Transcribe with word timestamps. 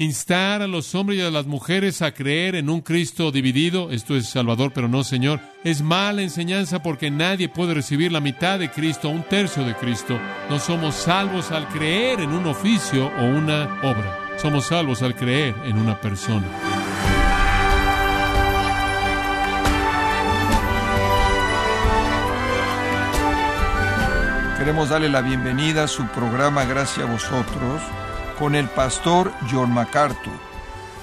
instar 0.00 0.62
a 0.62 0.68
los 0.68 0.94
hombres 0.94 1.18
y 1.18 1.22
a 1.22 1.30
las 1.30 1.46
mujeres 1.46 2.02
a 2.02 2.14
creer 2.14 2.54
en 2.54 2.70
un 2.70 2.82
Cristo 2.82 3.32
dividido, 3.32 3.90
esto 3.90 4.14
es 4.14 4.28
Salvador 4.28 4.70
pero 4.72 4.86
no 4.86 5.02
Señor, 5.02 5.40
es 5.64 5.82
mala 5.82 6.22
enseñanza 6.22 6.84
porque 6.84 7.10
nadie 7.10 7.48
puede 7.48 7.74
recibir 7.74 8.12
la 8.12 8.20
mitad 8.20 8.60
de 8.60 8.70
Cristo, 8.70 9.08
un 9.08 9.24
tercio 9.24 9.64
de 9.64 9.74
Cristo. 9.74 10.16
No 10.48 10.60
somos 10.60 10.94
salvos 10.94 11.50
al 11.50 11.66
creer 11.66 12.20
en 12.20 12.30
un 12.30 12.46
oficio 12.46 13.08
o 13.08 13.24
una 13.24 13.80
obra. 13.82 14.38
Somos 14.40 14.66
salvos 14.66 15.02
al 15.02 15.16
creer 15.16 15.56
en 15.64 15.76
una 15.76 16.00
persona. 16.00 16.46
Queremos 24.58 24.90
darle 24.90 25.08
la 25.08 25.22
bienvenida 25.22 25.84
a 25.84 25.88
su 25.88 26.06
programa 26.08 26.64
Gracias 26.64 27.04
a 27.04 27.10
vosotros 27.10 27.82
con 28.38 28.54
el 28.54 28.68
pastor 28.68 29.32
John 29.50 29.72
MacArthur. 29.72 30.38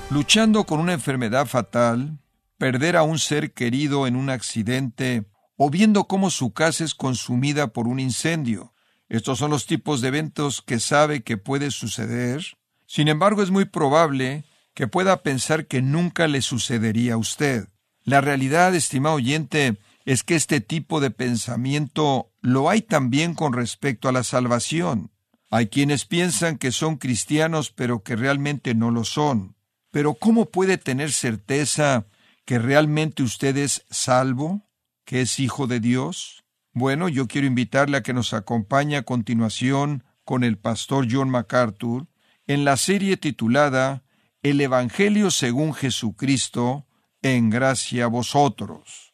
Luchando 0.10 0.64
con 0.66 0.80
una 0.80 0.94
enfermedad 0.94 1.48
fatal, 1.48 2.20
perder 2.58 2.96
a 2.96 3.04
un 3.04 3.20
ser 3.20 3.52
querido 3.52 4.08
en 4.08 4.16
un 4.16 4.30
accidente 4.30 5.26
o 5.58 5.70
viendo 5.70 6.06
cómo 6.06 6.30
su 6.30 6.54
casa 6.54 6.86
es 6.86 6.96
consumida 6.96 7.68
por 7.68 7.88
un 7.88 8.00
incendio. 8.00 8.74
Estos 9.10 9.40
son 9.40 9.52
los 9.52 9.66
tipos 9.66 10.00
de 10.00 10.08
eventos 10.08 10.62
que 10.62 10.80
sabe 10.80 11.24
que 11.24 11.38
puede 11.38 11.72
suceder. 11.72 12.42
Sin 12.88 13.10
embargo, 13.10 13.44
es 13.44 13.52
muy 13.52 13.66
probable 13.66 14.46
que 14.74 14.88
pueda 14.88 15.22
pensar 15.22 15.68
que 15.68 15.82
nunca 15.82 16.28
le 16.28 16.42
sucedería 16.42 17.16
a 17.16 17.18
usted. 17.18 17.68
La 18.04 18.22
realidad, 18.22 18.74
estimado 18.76 19.16
oyente, 19.16 19.78
es 20.06 20.24
que 20.24 20.36
este 20.36 20.62
tipo 20.62 21.02
de 21.02 21.12
pensamiento 21.12 22.32
lo 22.42 22.70
hay 22.70 22.82
también 22.82 23.34
con 23.34 23.52
respecto 23.52 24.08
a 24.08 24.12
la 24.14 24.24
salvación. 24.24 25.12
Hay 25.56 25.68
quienes 25.68 26.04
piensan 26.04 26.58
que 26.58 26.74
son 26.74 26.98
cristianos 26.98 27.72
pero 27.72 28.04
que 28.04 28.18
realmente 28.18 28.76
no 28.76 28.92
lo 28.92 29.06
son. 29.06 29.56
Pero 29.90 30.16
¿cómo 30.16 30.48
puede 30.48 30.78
tener 30.78 31.14
certeza 31.14 32.08
que 32.44 32.60
realmente 32.60 33.24
usted 33.24 33.56
es 33.56 33.86
salvo, 33.90 34.68
que 35.06 35.22
es 35.22 35.40
hijo 35.40 35.66
de 35.66 35.80
Dios? 35.80 36.44
Bueno, 36.74 37.08
yo 37.08 37.30
quiero 37.30 37.48
invitarle 37.48 37.96
a 37.96 38.04
que 38.04 38.12
nos 38.12 38.34
acompañe 38.34 38.98
a 38.98 39.04
continuación 39.04 40.04
con 40.26 40.44
el 40.44 40.58
pastor 40.58 41.08
John 41.10 41.30
MacArthur 41.30 42.08
en 42.48 42.66
la 42.66 42.76
serie 42.76 43.16
titulada 43.16 44.04
El 44.44 44.60
Evangelio 44.60 45.32
según 45.32 45.74
Jesucristo, 45.74 46.86
en 47.22 47.50
gracia 47.50 48.04
a 48.04 48.08
vosotros. 48.08 49.14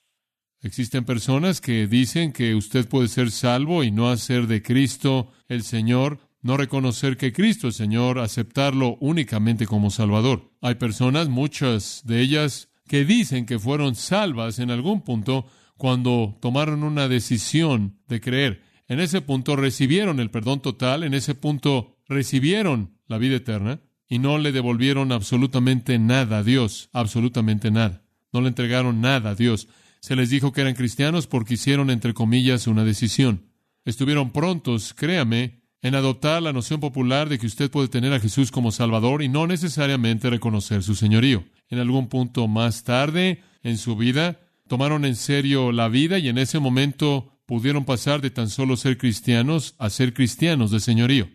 Existen 0.64 1.06
personas 1.06 1.62
que 1.62 1.86
dicen 1.86 2.34
que 2.34 2.56
usted 2.56 2.90
puede 2.90 3.10
ser 3.10 3.30
salvo 3.30 3.84
y 3.84 3.92
no 3.92 4.10
hacer 4.10 4.48
de 4.48 4.64
Cristo 4.64 5.32
el 5.48 5.62
Señor, 5.62 6.31
no 6.42 6.58
reconocer 6.58 7.18
que 7.18 7.34
Cristo 7.34 7.68
es 7.68 7.76
Señor, 7.76 8.20
aceptarlo 8.20 8.98
únicamente 9.00 9.68
como 9.68 9.92
Salvador. 9.92 10.52
Hay 10.62 10.76
personas, 10.76 11.30
muchas 11.30 12.02
de 12.06 12.22
ellas, 12.22 12.70
que 12.88 13.06
dicen 13.06 13.46
que 13.46 13.60
fueron 13.60 13.96
salvas 13.96 14.60
en 14.60 14.72
algún 14.72 15.02
punto 15.02 15.46
cuando 15.78 16.38
tomaron 16.42 16.84
una 16.84 17.08
decisión 17.08 17.98
de 18.08 18.20
creer. 18.20 18.64
En 18.88 19.00
ese 19.00 19.22
punto 19.22 19.56
recibieron 19.56 20.20
el 20.20 20.30
perdón 20.30 20.62
total, 20.62 21.04
en 21.04 21.14
ese 21.14 21.34
punto 21.34 21.98
recibieron 22.08 22.98
la 23.08 23.18
vida 23.18 23.38
eterna 23.38 23.80
y 24.10 24.20
no 24.20 24.38
le 24.38 24.52
devolvieron 24.52 25.14
absolutamente 25.14 25.98
nada 25.98 26.40
a 26.40 26.44
Dios, 26.44 26.90
absolutamente 26.92 27.72
nada. 27.72 28.04
No 28.34 28.42
le 28.42 28.50
entregaron 28.50 29.00
nada 29.00 29.32
a 29.32 29.36
Dios. 29.36 29.70
Se 30.02 30.16
les 30.16 30.30
dijo 30.30 30.52
que 30.52 30.62
eran 30.62 30.76
cristianos 30.76 31.28
porque 31.28 31.54
hicieron, 31.54 31.90
entre 31.90 32.14
comillas, 32.14 32.68
una 32.68 32.84
decisión. 32.84 33.48
Estuvieron 33.86 34.32
prontos, 34.32 34.94
créame, 34.94 35.61
en 35.82 35.96
adoptar 35.96 36.44
la 36.44 36.54
noción 36.54 36.80
popular 36.80 37.28
de 37.28 37.40
que 37.40 37.48
usted 37.48 37.72
puede 37.72 37.88
tener 37.88 38.14
a 38.14 38.20
Jesús 38.20 38.52
como 38.52 38.72
Salvador 38.72 39.24
y 39.24 39.30
no 39.30 39.48
necesariamente 39.48 40.30
reconocer 40.30 40.84
su 40.84 40.96
señorío. 40.96 41.44
En 41.70 41.80
algún 41.80 42.08
punto 42.08 42.48
más 42.48 42.84
tarde 42.84 43.42
en 43.64 43.78
su 43.78 43.96
vida, 43.96 44.40
tomaron 44.68 45.06
en 45.06 45.16
serio 45.16 45.72
la 45.72 45.90
vida 45.90 46.20
y 46.20 46.30
en 46.30 46.38
ese 46.38 46.60
momento 46.60 47.40
pudieron 47.46 47.84
pasar 47.84 48.22
de 48.22 48.30
tan 48.30 48.50
solo 48.50 48.78
ser 48.78 48.98
cristianos 48.98 49.76
a 49.80 49.90
ser 49.90 50.14
cristianos 50.14 50.72
de 50.72 50.80
señorío. 50.80 51.30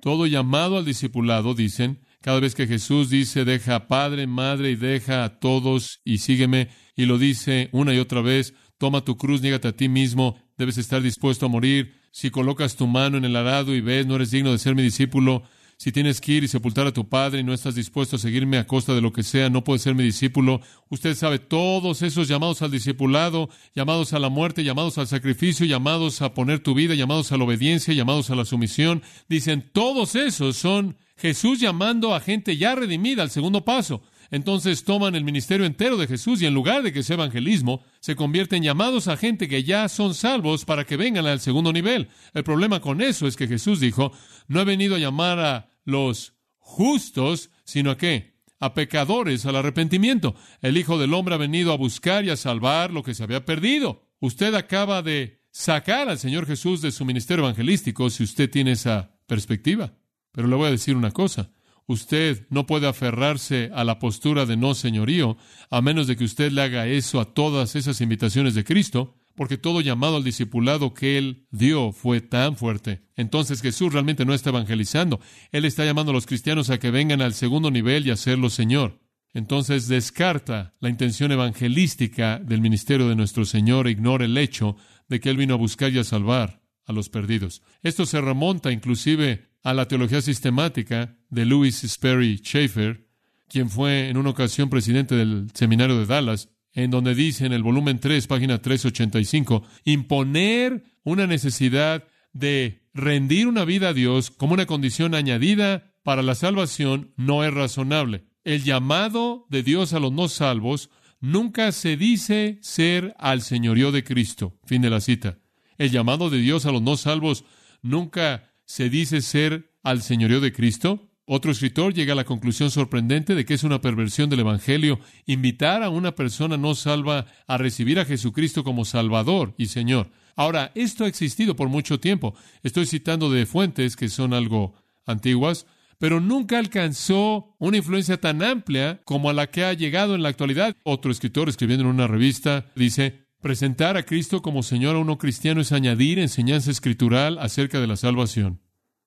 Todo 0.00 0.26
llamado 0.26 0.78
al 0.78 0.84
discipulado, 0.84 1.54
dicen, 1.54 2.00
cada 2.22 2.40
vez 2.40 2.54
que 2.54 2.66
Jesús 2.66 3.10
dice, 3.10 3.44
deja 3.44 3.86
padre, 3.86 4.26
madre 4.26 4.70
y 4.70 4.76
deja 4.76 5.24
a 5.24 5.38
todos 5.38 6.00
y 6.04 6.18
sígueme, 6.18 6.68
y 6.96 7.04
lo 7.04 7.18
dice 7.18 7.68
una 7.72 7.94
y 7.94 7.98
otra 7.98 8.22
vez, 8.22 8.54
toma 8.78 9.04
tu 9.04 9.16
cruz, 9.16 9.42
niégate 9.42 9.68
a 9.68 9.76
ti 9.76 9.88
mismo, 9.88 10.36
debes 10.56 10.78
estar 10.78 11.02
dispuesto 11.02 11.46
a 11.46 11.48
morir. 11.50 11.99
Si 12.10 12.30
colocas 12.30 12.76
tu 12.76 12.86
mano 12.86 13.18
en 13.18 13.24
el 13.24 13.36
arado 13.36 13.74
y 13.74 13.80
ves, 13.80 14.06
no 14.06 14.16
eres 14.16 14.30
digno 14.30 14.52
de 14.52 14.58
ser 14.58 14.74
mi 14.74 14.82
discípulo. 14.82 15.44
Si 15.76 15.92
tienes 15.92 16.20
que 16.20 16.32
ir 16.32 16.44
y 16.44 16.48
sepultar 16.48 16.86
a 16.86 16.92
tu 16.92 17.08
padre 17.08 17.40
y 17.40 17.42
no 17.42 17.54
estás 17.54 17.74
dispuesto 17.74 18.16
a 18.16 18.18
seguirme 18.18 18.58
a 18.58 18.66
costa 18.66 18.94
de 18.94 19.00
lo 19.00 19.14
que 19.14 19.22
sea, 19.22 19.48
no 19.48 19.64
puedes 19.64 19.80
ser 19.80 19.94
mi 19.94 20.02
discípulo. 20.02 20.60
Usted 20.90 21.14
sabe 21.14 21.38
todos 21.38 22.02
esos 22.02 22.28
llamados 22.28 22.60
al 22.60 22.70
discipulado, 22.70 23.48
llamados 23.74 24.12
a 24.12 24.18
la 24.18 24.28
muerte, 24.28 24.62
llamados 24.62 24.98
al 24.98 25.06
sacrificio, 25.06 25.64
llamados 25.64 26.20
a 26.20 26.34
poner 26.34 26.58
tu 26.58 26.74
vida, 26.74 26.94
llamados 26.94 27.32
a 27.32 27.38
la 27.38 27.44
obediencia, 27.44 27.94
llamados 27.94 28.28
a 28.28 28.34
la 28.34 28.44
sumisión. 28.44 29.02
Dicen, 29.28 29.70
todos 29.72 30.16
esos 30.16 30.56
son 30.56 30.96
Jesús 31.16 31.60
llamando 31.60 32.14
a 32.14 32.20
gente 32.20 32.58
ya 32.58 32.74
redimida 32.74 33.22
al 33.22 33.30
segundo 33.30 33.64
paso. 33.64 34.02
Entonces 34.30 34.84
toman 34.84 35.16
el 35.16 35.24
ministerio 35.24 35.66
entero 35.66 35.96
de 35.96 36.06
Jesús 36.06 36.40
y 36.40 36.46
en 36.46 36.54
lugar 36.54 36.82
de 36.82 36.92
que 36.92 37.02
sea 37.02 37.14
evangelismo, 37.14 37.82
se 38.00 38.14
convierten 38.14 38.62
llamados 38.62 39.08
a 39.08 39.16
gente 39.16 39.48
que 39.48 39.64
ya 39.64 39.88
son 39.88 40.14
salvos 40.14 40.64
para 40.64 40.84
que 40.84 40.96
vengan 40.96 41.26
al 41.26 41.40
segundo 41.40 41.72
nivel. 41.72 42.08
El 42.32 42.44
problema 42.44 42.80
con 42.80 43.00
eso 43.00 43.26
es 43.26 43.36
que 43.36 43.48
Jesús 43.48 43.80
dijo, 43.80 44.12
no 44.46 44.60
he 44.60 44.64
venido 44.64 44.94
a 44.94 45.00
llamar 45.00 45.38
a 45.40 45.70
los 45.84 46.34
justos, 46.58 47.50
sino 47.64 47.90
a 47.90 47.98
qué? 47.98 48.36
A 48.60 48.74
pecadores, 48.74 49.46
al 49.46 49.56
arrepentimiento. 49.56 50.36
El 50.60 50.76
Hijo 50.76 50.98
del 50.98 51.14
Hombre 51.14 51.34
ha 51.34 51.38
venido 51.38 51.72
a 51.72 51.76
buscar 51.76 52.24
y 52.24 52.30
a 52.30 52.36
salvar 52.36 52.92
lo 52.92 53.02
que 53.02 53.14
se 53.14 53.24
había 53.24 53.44
perdido. 53.44 54.06
Usted 54.20 54.54
acaba 54.54 55.02
de 55.02 55.40
sacar 55.50 56.08
al 56.08 56.18
Señor 56.18 56.46
Jesús 56.46 56.80
de 56.82 56.92
su 56.92 57.04
ministerio 57.04 57.44
evangelístico 57.44 58.10
si 58.10 58.22
usted 58.22 58.48
tiene 58.48 58.72
esa 58.72 59.18
perspectiva. 59.26 59.94
Pero 60.32 60.46
le 60.46 60.54
voy 60.56 60.68
a 60.68 60.72
decir 60.72 60.94
una 60.94 61.10
cosa. 61.10 61.50
Usted 61.90 62.46
no 62.50 62.68
puede 62.68 62.86
aferrarse 62.86 63.72
a 63.74 63.82
la 63.82 63.98
postura 63.98 64.46
de 64.46 64.56
no 64.56 64.74
señorío 64.74 65.36
a 65.70 65.82
menos 65.82 66.06
de 66.06 66.14
que 66.14 66.22
usted 66.22 66.52
le 66.52 66.62
haga 66.62 66.86
eso 66.86 67.18
a 67.18 67.34
todas 67.34 67.74
esas 67.74 68.00
invitaciones 68.00 68.54
de 68.54 68.62
Cristo, 68.62 69.16
porque 69.34 69.58
todo 69.58 69.80
llamado 69.80 70.14
al 70.14 70.22
discipulado 70.22 70.94
que 70.94 71.18
Él 71.18 71.48
dio 71.50 71.90
fue 71.90 72.20
tan 72.20 72.54
fuerte. 72.54 73.02
Entonces 73.16 73.60
Jesús 73.60 73.92
realmente 73.92 74.24
no 74.24 74.34
está 74.34 74.50
evangelizando. 74.50 75.18
Él 75.50 75.64
está 75.64 75.84
llamando 75.84 76.12
a 76.12 76.14
los 76.14 76.26
cristianos 76.26 76.70
a 76.70 76.78
que 76.78 76.92
vengan 76.92 77.22
al 77.22 77.34
segundo 77.34 77.72
nivel 77.72 78.06
y 78.06 78.10
a 78.10 78.12
hacerlo 78.12 78.50
Señor. 78.50 79.00
Entonces 79.34 79.88
descarta 79.88 80.76
la 80.78 80.90
intención 80.90 81.32
evangelística 81.32 82.38
del 82.38 82.60
ministerio 82.60 83.08
de 83.08 83.16
nuestro 83.16 83.44
Señor 83.44 83.88
e 83.88 83.90
ignora 83.90 84.26
el 84.26 84.38
hecho 84.38 84.76
de 85.08 85.18
que 85.18 85.28
Él 85.28 85.38
vino 85.38 85.54
a 85.54 85.58
buscar 85.58 85.90
y 85.90 85.98
a 85.98 86.04
salvar 86.04 86.62
a 86.86 86.92
los 86.92 87.08
perdidos. 87.08 87.62
Esto 87.82 88.06
se 88.06 88.20
remonta 88.20 88.70
inclusive 88.70 89.49
a 89.62 89.74
la 89.74 89.86
teología 89.86 90.22
sistemática 90.22 91.16
de 91.28 91.44
Louis 91.44 91.84
Sperry 91.84 92.38
Schaeffer, 92.38 93.06
quien 93.48 93.68
fue 93.68 94.08
en 94.08 94.16
una 94.16 94.30
ocasión 94.30 94.70
presidente 94.70 95.14
del 95.14 95.50
seminario 95.54 95.98
de 95.98 96.06
Dallas, 96.06 96.48
en 96.72 96.90
donde 96.90 97.14
dice 97.14 97.46
en 97.46 97.52
el 97.52 97.62
volumen 97.62 97.98
3, 97.98 98.26
página 98.26 98.62
385, 98.62 99.64
imponer 99.84 100.84
una 101.02 101.26
necesidad 101.26 102.04
de 102.32 102.88
rendir 102.94 103.48
una 103.48 103.64
vida 103.64 103.88
a 103.88 103.92
Dios 103.92 104.30
como 104.30 104.54
una 104.54 104.66
condición 104.66 105.14
añadida 105.14 105.94
para 106.02 106.22
la 106.22 106.34
salvación 106.34 107.12
no 107.16 107.44
es 107.44 107.52
razonable. 107.52 108.24
El 108.44 108.62
llamado 108.64 109.46
de 109.50 109.62
Dios 109.62 109.92
a 109.92 110.00
los 110.00 110.12
no 110.12 110.28
salvos 110.28 110.90
nunca 111.20 111.72
se 111.72 111.96
dice 111.96 112.58
ser 112.62 113.14
al 113.18 113.42
señorío 113.42 113.92
de 113.92 114.04
Cristo. 114.04 114.58
Fin 114.64 114.82
de 114.82 114.90
la 114.90 115.00
cita. 115.00 115.38
El 115.76 115.90
llamado 115.90 116.30
de 116.30 116.38
Dios 116.38 116.66
a 116.66 116.72
los 116.72 116.82
no 116.82 116.96
salvos 116.96 117.44
nunca 117.82 118.49
se 118.70 118.88
dice 118.88 119.20
ser 119.20 119.74
al 119.82 120.00
señorío 120.00 120.40
de 120.40 120.52
Cristo? 120.52 121.10
Otro 121.24 121.50
escritor 121.50 121.92
llega 121.92 122.12
a 122.12 122.16
la 122.16 122.24
conclusión 122.24 122.70
sorprendente 122.70 123.34
de 123.34 123.44
que 123.44 123.54
es 123.54 123.64
una 123.64 123.80
perversión 123.80 124.30
del 124.30 124.40
Evangelio 124.40 125.00
invitar 125.26 125.82
a 125.82 125.90
una 125.90 126.14
persona 126.14 126.56
no 126.56 126.76
salva 126.76 127.26
a 127.48 127.58
recibir 127.58 127.98
a 127.98 128.04
Jesucristo 128.04 128.62
como 128.62 128.84
Salvador 128.84 129.54
y 129.58 129.66
Señor. 129.66 130.12
Ahora, 130.36 130.70
esto 130.76 131.04
ha 131.04 131.08
existido 131.08 131.56
por 131.56 131.68
mucho 131.68 131.98
tiempo. 131.98 132.36
Estoy 132.62 132.86
citando 132.86 133.28
de 133.28 133.44
fuentes 133.44 133.96
que 133.96 134.08
son 134.08 134.32
algo 134.34 134.74
antiguas, 135.04 135.66
pero 135.98 136.20
nunca 136.20 136.60
alcanzó 136.60 137.56
una 137.58 137.78
influencia 137.78 138.20
tan 138.20 138.40
amplia 138.40 139.00
como 139.04 139.30
a 139.30 139.32
la 139.32 139.48
que 139.48 139.64
ha 139.64 139.72
llegado 139.72 140.14
en 140.14 140.22
la 140.22 140.28
actualidad. 140.28 140.76
Otro 140.84 141.10
escritor 141.10 141.48
escribiendo 141.48 141.86
en 141.86 141.90
una 141.90 142.06
revista 142.06 142.70
dice, 142.76 143.26
Presentar 143.40 143.96
a 143.96 144.02
Cristo 144.02 144.42
como 144.42 144.62
Señor 144.62 144.96
a 144.96 144.98
uno 144.98 145.16
cristiano 145.16 145.62
es 145.62 145.72
añadir 145.72 146.18
enseñanza 146.18 146.70
escritural 146.70 147.38
acerca 147.38 147.80
de 147.80 147.86
la 147.86 147.96
salvación. 147.96 148.60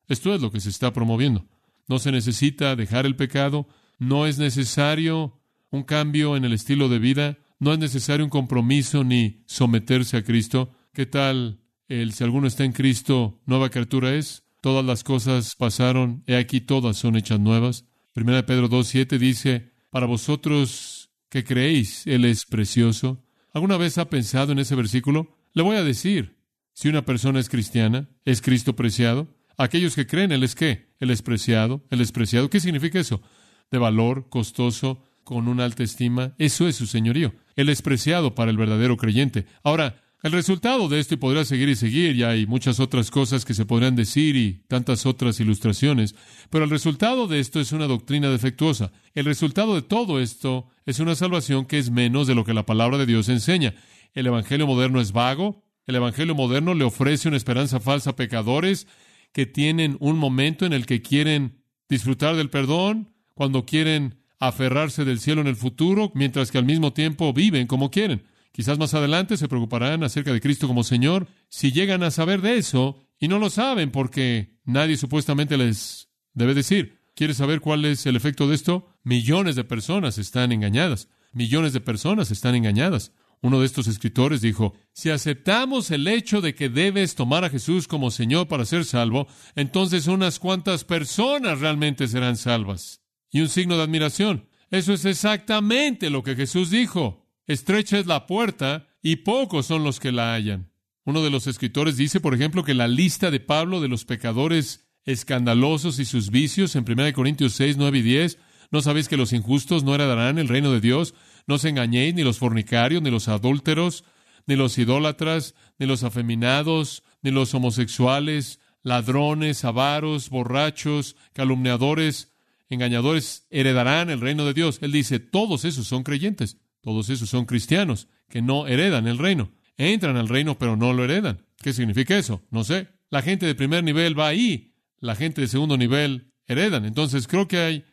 Esto 0.07 0.33
es 0.33 0.41
lo 0.41 0.51
que 0.51 0.59
se 0.59 0.69
está 0.69 0.91
promoviendo. 0.91 1.45
No 1.87 1.99
se 1.99 2.11
necesita 2.11 2.75
dejar 2.75 3.05
el 3.05 3.15
pecado, 3.15 3.67
no 3.99 4.25
es 4.25 4.39
necesario 4.39 5.39
un 5.69 5.83
cambio 5.83 6.35
en 6.35 6.45
el 6.45 6.53
estilo 6.53 6.89
de 6.89 6.97
vida, 6.97 7.37
no 7.59 7.73
es 7.73 7.79
necesario 7.79 8.25
un 8.25 8.31
compromiso 8.31 9.03
ni 9.03 9.43
someterse 9.45 10.17
a 10.17 10.23
Cristo. 10.23 10.71
¿Qué 10.93 11.05
tal 11.05 11.59
el 11.87 12.13
si 12.13 12.23
alguno 12.23 12.47
está 12.47 12.63
en 12.63 12.71
Cristo, 12.71 13.39
nueva 13.45 13.69
criatura 13.69 14.15
es? 14.15 14.43
Todas 14.61 14.83
las 14.83 15.03
cosas 15.03 15.55
pasaron, 15.55 16.23
he 16.25 16.37
aquí 16.37 16.59
todas 16.59 16.97
son 16.97 17.17
hechas 17.17 17.39
nuevas. 17.39 17.85
Primera 18.13 18.47
Pedro 18.47 18.67
2.7 18.67 19.19
dice, 19.19 19.73
para 19.91 20.07
vosotros 20.07 21.11
que 21.29 21.43
creéis, 21.43 22.07
Él 22.07 22.25
es 22.25 22.45
precioso. 22.45 23.22
¿Alguna 23.53 23.77
vez 23.77 23.99
ha 23.99 24.09
pensado 24.09 24.51
en 24.51 24.59
ese 24.59 24.75
versículo? 24.75 25.37
Le 25.53 25.61
voy 25.61 25.75
a 25.75 25.83
decir, 25.83 26.39
si 26.73 26.89
una 26.89 27.05
persona 27.05 27.39
es 27.39 27.49
cristiana, 27.49 28.09
¿es 28.25 28.41
Cristo 28.41 28.75
preciado? 28.75 29.27
Aquellos 29.57 29.95
que 29.95 30.07
creen, 30.07 30.31
Él 30.31 30.41
es 30.41 30.55
qué? 30.55 30.89
Él 30.99 31.11
es 31.11 31.21
preciado, 31.21 31.85
Él 31.91 32.01
es 32.01 32.11
preciado. 32.11 32.49
¿Qué 32.49 32.59
significa 32.59 32.99
eso? 32.99 33.21
De 33.69 33.77
valor, 33.77 34.27
costoso, 34.29 35.03
con 35.23 35.47
una 35.47 35.65
alta 35.65 35.83
estima. 35.83 36.33
Eso 36.39 36.67
es 36.67 36.75
su 36.75 36.87
señorío. 36.87 37.35
Él 37.55 37.69
es 37.69 37.83
preciado 37.83 38.33
para 38.33 38.49
el 38.49 38.57
verdadero 38.57 38.97
creyente. 38.97 39.45
Ahora, 39.63 40.01
el 40.23 40.31
resultado 40.31 40.87
de 40.87 41.01
esto, 41.01 41.15
y 41.15 41.17
podrá 41.17 41.43
seguir 41.43 41.67
y 41.67 41.75
seguir, 41.75 42.15
y 42.15 42.23
hay 42.23 42.45
muchas 42.45 42.79
otras 42.79 43.11
cosas 43.11 43.43
que 43.43 43.53
se 43.53 43.65
podrían 43.65 43.97
decir 43.97 44.37
y 44.37 44.63
tantas 44.69 45.05
otras 45.05 45.37
ilustraciones, 45.41 46.15
pero 46.49 46.63
el 46.63 46.69
resultado 46.69 47.27
de 47.27 47.41
esto 47.41 47.59
es 47.59 47.73
una 47.73 47.87
doctrina 47.87 48.29
defectuosa. 48.29 48.93
El 49.13 49.25
resultado 49.25 49.75
de 49.75 49.81
todo 49.81 50.21
esto 50.21 50.69
es 50.85 50.99
una 50.99 51.15
salvación 51.15 51.65
que 51.65 51.77
es 51.77 51.91
menos 51.91 52.25
de 52.25 52.35
lo 52.35 52.45
que 52.45 52.53
la 52.53 52.65
palabra 52.65 52.97
de 52.97 53.05
Dios 53.05 53.27
enseña. 53.27 53.75
El 54.13 54.25
Evangelio 54.27 54.65
moderno 54.65 55.01
es 55.01 55.11
vago, 55.11 55.65
el 55.87 55.95
Evangelio 55.95 56.35
moderno 56.35 56.73
le 56.73 56.85
ofrece 56.85 57.27
una 57.27 57.37
esperanza 57.37 57.81
falsa 57.81 58.11
a 58.11 58.15
pecadores 58.15 58.87
que 59.33 59.45
tienen 59.45 59.97
un 59.99 60.17
momento 60.17 60.65
en 60.65 60.71
el 60.71 60.85
que 60.85 61.01
quieren 61.01 61.61
disfrutar 61.89 62.37
del 62.37 62.49
perdón, 62.49 63.13
cuando 63.33 63.65
quieren 63.65 64.15
aferrarse 64.39 65.03
del 65.03 65.19
cielo 65.19 65.41
en 65.41 65.47
el 65.47 65.57
futuro, 65.57 66.13
mientras 66.15 66.49
que 66.49 66.59
al 66.59 66.65
mismo 66.65 66.93
tiempo 66.93 67.33
viven 67.33 67.67
como 67.67 67.91
quieren. 67.91 68.23
Quizás 68.53 68.77
más 68.77 68.93
adelante 68.93 69.35
se 69.35 69.47
preocuparán 69.47 70.03
acerca 70.03 70.31
de 70.31 70.39
Cristo 70.39 70.67
como 70.67 70.83
Señor. 70.83 71.27
Si 71.49 71.71
llegan 71.71 72.03
a 72.03 72.11
saber 72.11 72.41
de 72.41 72.57
eso 72.57 72.99
y 73.19 73.27
no 73.27 73.39
lo 73.39 73.49
saben 73.49 73.89
porque 73.89 74.59
nadie 74.63 74.95
supuestamente 74.95 75.57
les 75.57 76.09
debe 76.33 76.53
decir, 76.53 76.99
¿quieres 77.15 77.37
saber 77.37 77.61
cuál 77.61 77.83
es 77.83 78.05
el 78.05 78.15
efecto 78.15 78.47
de 78.47 78.53
esto? 78.53 78.87
Millones 79.03 79.55
de 79.55 79.63
personas 79.63 80.19
están 80.19 80.51
engañadas. 80.51 81.09
Millones 81.31 81.73
de 81.73 81.81
personas 81.81 82.29
están 82.29 82.53
engañadas. 82.53 83.11
Uno 83.41 83.59
de 83.59 83.65
estos 83.65 83.87
escritores 83.87 84.41
dijo, 84.41 84.75
si 84.93 85.09
aceptamos 85.09 85.89
el 85.89 86.07
hecho 86.07 86.39
de 86.39 86.53
que 86.53 86.69
debes 86.69 87.15
tomar 87.15 87.43
a 87.43 87.49
Jesús 87.49 87.87
como 87.87 88.11
Señor 88.11 88.47
para 88.47 88.65
ser 88.65 88.85
salvo, 88.85 89.27
entonces 89.55 90.05
unas 90.05 90.37
cuantas 90.37 90.83
personas 90.83 91.59
realmente 91.59 92.07
serán 92.07 92.37
salvas. 92.37 93.01
Y 93.31 93.41
un 93.41 93.49
signo 93.49 93.77
de 93.77 93.83
admiración. 93.83 94.47
Eso 94.69 94.93
es 94.93 95.05
exactamente 95.05 96.11
lo 96.11 96.21
que 96.21 96.35
Jesús 96.35 96.69
dijo. 96.69 97.22
Estrecha 97.45 97.99
es 97.99 98.05
la 98.05 98.25
puerta 98.25 98.87
y 99.01 99.17
pocos 99.17 99.65
son 99.65 99.83
los 99.83 99.99
que 99.99 100.11
la 100.11 100.33
hallan. 100.33 100.71
Uno 101.03 101.21
de 101.21 101.29
los 101.29 101.47
escritores 101.47 101.97
dice, 101.97 102.21
por 102.21 102.33
ejemplo, 102.33 102.63
que 102.63 102.73
la 102.73 102.87
lista 102.87 103.31
de 103.31 103.41
Pablo 103.41 103.81
de 103.81 103.89
los 103.89 104.05
pecadores 104.05 104.87
escandalosos 105.03 105.99
y 105.99 106.05
sus 106.05 106.29
vicios 106.29 106.77
en 106.77 106.85
1 106.89 107.11
Corintios 107.11 107.53
6, 107.53 107.75
9 107.75 107.97
y 107.97 108.01
10, 108.01 108.37
¿no 108.71 108.81
sabéis 108.81 109.09
que 109.09 109.17
los 109.17 109.33
injustos 109.33 109.83
no 109.83 109.93
heredarán 109.93 110.39
el 110.39 110.47
reino 110.47 110.71
de 110.71 110.79
Dios? 110.79 111.13
No 111.45 111.55
os 111.55 111.65
engañéis, 111.65 112.15
ni 112.15 112.23
los 112.23 112.37
fornicarios, 112.37 113.01
ni 113.01 113.11
los 113.11 113.27
adúlteros, 113.27 114.05
ni 114.47 114.55
los 114.55 114.77
idólatras, 114.77 115.55
ni 115.77 115.85
los 115.85 116.03
afeminados, 116.03 117.03
ni 117.21 117.31
los 117.31 117.53
homosexuales, 117.53 118.61
ladrones, 118.81 119.65
avaros, 119.65 120.29
borrachos, 120.29 121.17
calumniadores, 121.33 122.31
engañadores, 122.69 123.45
heredarán 123.49 124.09
el 124.09 124.21
reino 124.21 124.45
de 124.45 124.53
Dios. 124.53 124.79
Él 124.81 124.93
dice, 124.93 125.19
todos 125.19 125.65
esos 125.65 125.85
son 125.87 126.03
creyentes. 126.03 126.62
Todos 126.83 127.09
esos 127.09 127.29
son 127.29 127.45
cristianos 127.45 128.09
que 128.29 128.41
no 128.41 128.67
heredan 128.67 129.07
el 129.07 129.17
reino. 129.17 129.51
Entran 129.77 130.17
al 130.17 130.27
reino 130.27 130.59
pero 130.59 130.75
no 130.75 130.91
lo 130.91 131.05
heredan. 131.05 131.45
¿Qué 131.61 131.71
significa 131.71 132.17
eso? 132.17 132.43
No 132.51 132.65
sé. 132.65 132.89
La 133.09 133.21
gente 133.21 133.45
de 133.45 133.55
primer 133.55 133.85
nivel 133.85 134.19
va 134.19 134.27
ahí. 134.27 134.75
La 134.99 135.15
gente 135.15 135.41
de 135.41 135.47
segundo 135.47 135.77
nivel 135.77 136.33
heredan. 136.45 136.83
Entonces 136.85 137.25
creo 137.25 137.47
que 137.47 137.57
hay 137.57 137.85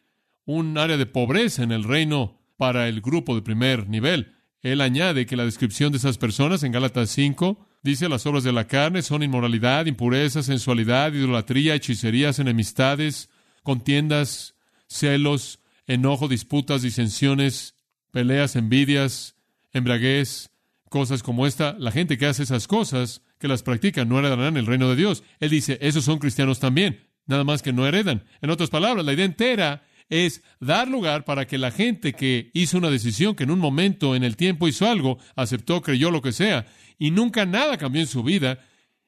un 0.44 0.76
área 0.76 0.96
de 0.96 1.06
pobreza 1.06 1.62
en 1.62 1.70
el 1.70 1.84
reino 1.84 2.42
para 2.56 2.88
el 2.88 3.00
grupo 3.00 3.36
de 3.36 3.42
primer 3.42 3.88
nivel. 3.88 4.34
Él 4.60 4.80
añade 4.80 5.24
que 5.24 5.36
la 5.36 5.44
descripción 5.44 5.92
de 5.92 5.98
esas 5.98 6.18
personas 6.18 6.64
en 6.64 6.72
Gálatas 6.72 7.10
5 7.10 7.64
dice 7.82 8.08
las 8.08 8.26
obras 8.26 8.42
de 8.42 8.52
la 8.52 8.66
carne 8.66 9.02
son 9.02 9.22
inmoralidad, 9.22 9.86
impureza, 9.86 10.42
sensualidad, 10.42 11.12
idolatría, 11.12 11.76
hechicerías, 11.76 12.40
enemistades, 12.40 13.30
contiendas, 13.62 14.56
celos, 14.88 15.60
enojo, 15.86 16.26
disputas, 16.26 16.82
disensiones, 16.82 17.76
peleas, 18.10 18.56
envidias, 18.56 19.36
embriaguez, 19.72 20.50
cosas 20.88 21.22
como 21.22 21.46
esta. 21.46 21.76
La 21.78 21.92
gente 21.92 22.18
que 22.18 22.26
hace 22.26 22.42
esas 22.42 22.66
cosas, 22.66 23.22
que 23.38 23.48
las 23.48 23.62
practica, 23.62 24.04
no 24.04 24.18
heredarán 24.18 24.56
el 24.56 24.66
reino 24.66 24.88
de 24.88 24.96
Dios. 24.96 25.22
Él 25.38 25.50
dice, 25.50 25.78
esos 25.80 26.04
son 26.04 26.18
cristianos 26.18 26.60
también, 26.60 27.08
nada 27.26 27.44
más 27.44 27.62
que 27.62 27.72
no 27.72 27.86
heredan. 27.86 28.24
En 28.42 28.50
otras 28.50 28.70
palabras, 28.70 29.04
la 29.04 29.12
idea 29.12 29.24
entera 29.24 29.82
es 30.10 30.42
dar 30.58 30.88
lugar 30.88 31.24
para 31.24 31.46
que 31.46 31.56
la 31.56 31.70
gente 31.70 32.12
que 32.12 32.50
hizo 32.52 32.76
una 32.76 32.90
decisión, 32.90 33.36
que 33.36 33.44
en 33.44 33.52
un 33.52 33.60
momento 33.60 34.16
en 34.16 34.24
el 34.24 34.36
tiempo 34.36 34.68
hizo 34.68 34.86
algo, 34.88 35.18
aceptó, 35.36 35.80
creyó 35.80 36.10
lo 36.10 36.20
que 36.20 36.32
sea, 36.32 36.66
y 36.98 37.12
nunca 37.12 37.46
nada 37.46 37.78
cambió 37.78 38.02
en 38.02 38.08
su 38.08 38.22
vida, 38.22 38.58